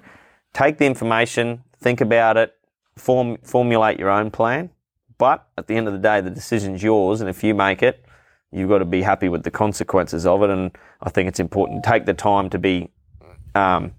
[0.53, 2.55] take the information, think about it,
[2.96, 4.70] form formulate your own plan.
[5.18, 8.05] But at the end of the day, the decision's yours, and if you make it,
[8.53, 10.50] you've got to be happy with the consequences of it.
[10.50, 12.90] And I think it's important to take the time to be
[13.55, 13.92] um,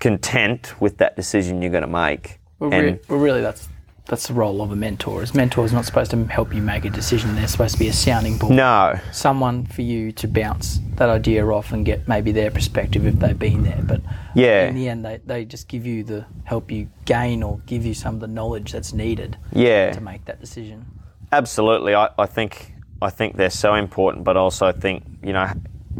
[0.00, 2.40] content with that decision you're going to make.
[2.58, 3.68] Well, and re- well, really, that's
[4.06, 5.22] that's the role of a mentor.
[5.22, 7.36] Is mentor is not supposed to help you make a decision.
[7.36, 8.52] They're supposed to be a sounding board.
[8.54, 13.14] no, Someone for you to bounce that idea off and get maybe their perspective if
[13.20, 13.80] they've been there.
[13.82, 14.00] But
[14.34, 14.66] Yeah.
[14.66, 17.94] in the end, they, they just give you the help you gain or give you
[17.94, 20.84] some of the knowledge that's needed yeah, to make that decision.
[21.30, 21.94] absolutely.
[21.94, 22.71] I, I think
[23.02, 25.50] I think they're so important, but also think you know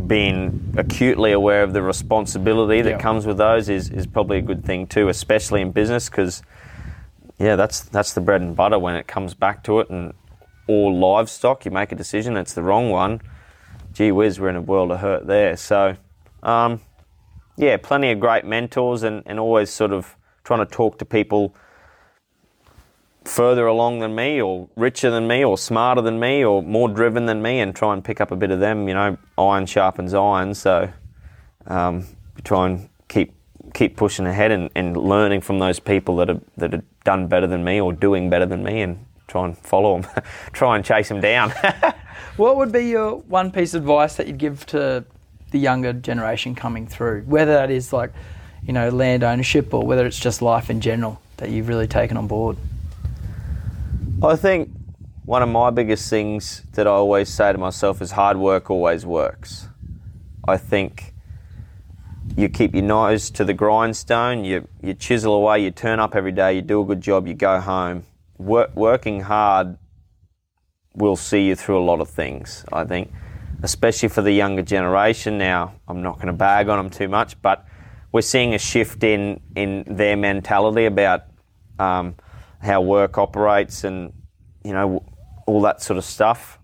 [0.06, 2.98] being acutely aware of the responsibility that Yeah.
[2.98, 6.42] comes with those is, is probably a good thing too, especially in business because
[7.38, 9.90] yeah, that's that's the bread and butter when it comes back to it.
[9.90, 10.14] And
[10.68, 13.20] all livestock, you make a decision, it's the wrong one.
[13.92, 15.56] Gee whiz, we're in a world of hurt there.
[15.56, 15.96] So,
[16.42, 16.80] um,
[17.56, 21.54] yeah, plenty of great mentors, and, and always sort of trying to talk to people
[23.24, 27.26] further along than me, or richer than me, or smarter than me, or more driven
[27.26, 28.88] than me, and try and pick up a bit of them.
[28.88, 30.54] You know, iron sharpens iron.
[30.54, 30.92] So,
[31.66, 32.06] um,
[32.44, 33.34] try and keep
[33.74, 37.46] keep pushing ahead and, and learning from those people that have that have done better
[37.46, 40.10] than me or doing better than me, and try and follow them,
[40.52, 41.52] try and chase them down.
[42.36, 45.04] What would be your one piece of advice that you'd give to
[45.50, 47.22] the younger generation coming through?
[47.26, 48.10] Whether that is like,
[48.64, 52.16] you know, land ownership or whether it's just life in general that you've really taken
[52.16, 52.56] on board.
[54.24, 54.70] I think
[55.24, 59.04] one of my biggest things that I always say to myself is hard work always
[59.04, 59.68] works.
[60.46, 61.12] I think
[62.36, 66.30] you keep your nose to the grindstone, you, you chisel away, you turn up every
[66.30, 68.04] day, you do a good job, you go home.
[68.38, 69.76] Work, working hard
[70.94, 73.12] will see you through a lot of things, I think,
[73.64, 75.36] especially for the younger generation.
[75.36, 77.66] Now, I'm not going to bag on them too much, but
[78.12, 81.24] we're seeing a shift in in their mentality about
[81.80, 82.14] um,
[82.62, 84.12] how work operates and
[84.64, 85.04] you know
[85.46, 86.58] all that sort of stuff.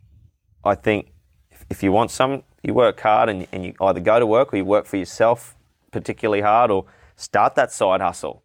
[0.65, 1.13] I think
[1.51, 4.53] if, if you want some, you work hard and, and you either go to work
[4.53, 5.57] or you work for yourself
[5.91, 6.85] particularly hard or
[7.17, 8.43] start that side hustle.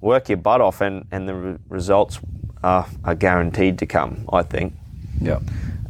[0.00, 2.18] Work your butt off and, and the re- results
[2.62, 4.72] are, are guaranteed to come, I think.
[5.20, 5.40] Yeah.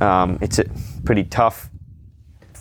[0.01, 0.65] Um, it's a
[1.05, 1.71] pretty tough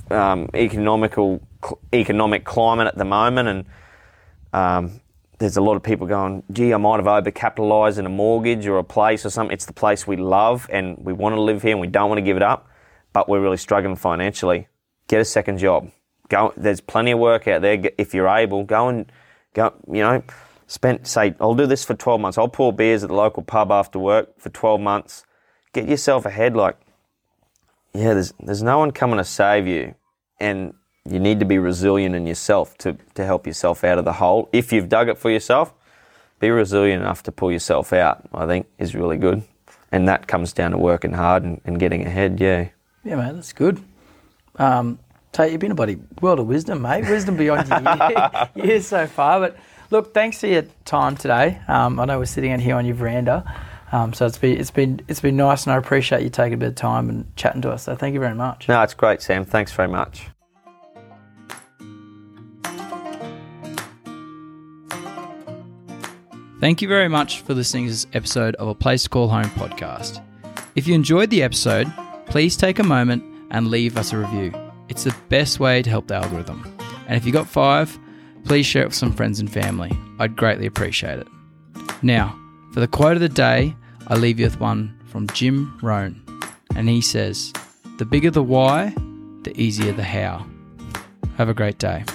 [0.09, 3.65] um, economical cl- economic climate at the moment, and
[4.53, 5.01] um,
[5.41, 8.77] there's a lot of people going, "Gee, I might have overcapitalised in a mortgage or
[8.77, 11.71] a place or something." It's the place we love and we want to live here,
[11.71, 12.67] and we don't want to give it up,
[13.11, 14.67] but we're really struggling financially.
[15.07, 15.89] Get a second job.
[16.29, 16.53] Go.
[16.55, 17.81] There's plenty of work out there.
[17.97, 19.11] If you're able, go and
[19.55, 19.73] go.
[19.91, 20.23] You know,
[20.67, 22.37] spend say, "I'll do this for 12 months.
[22.37, 25.25] I'll pour beers at the local pub after work for 12 months."
[25.73, 26.77] Get yourself ahead, like
[27.93, 29.95] yeah, there's there's no one coming to save you,
[30.39, 30.75] and
[31.09, 34.49] you need to be resilient in yourself to to help yourself out of the hole.
[34.51, 35.73] If you've dug it for yourself,
[36.39, 38.23] be resilient enough to pull yourself out.
[38.33, 39.43] I think is really good,
[39.91, 42.39] and that comes down to working hard and, and getting ahead.
[42.39, 42.69] Yeah.
[43.03, 43.81] Yeah, mate, that's good.
[44.57, 44.99] Um,
[45.31, 47.09] Tate, you've been a bloody world of wisdom, mate.
[47.09, 47.67] Wisdom beyond
[48.55, 49.39] your years so far.
[49.39, 49.57] But
[49.89, 51.59] look, thanks for your time today.
[51.67, 53.43] Um, I know we're sitting out here on your veranda,
[53.91, 56.57] um, so it's been it's been it's been nice, and I appreciate you taking a
[56.57, 57.83] bit of time and chatting to us.
[57.83, 58.67] So thank you very much.
[58.67, 59.45] No, it's great, Sam.
[59.45, 60.27] Thanks very much.
[66.61, 69.45] Thank you very much for listening to this episode of A Place to Call Home
[69.45, 70.23] podcast.
[70.75, 71.91] If you enjoyed the episode,
[72.27, 74.53] please take a moment and leave us a review.
[74.87, 76.71] It's the best way to help the algorithm.
[77.07, 77.97] And if you got five,
[78.45, 79.91] please share it with some friends and family.
[80.19, 81.27] I'd greatly appreciate it.
[82.03, 82.39] Now,
[82.75, 86.23] for the quote of the day, I leave you with one from Jim Rohn.
[86.75, 87.51] And he says,
[87.97, 88.93] The bigger the why,
[89.41, 90.45] the easier the how.
[91.37, 92.05] Have a great day.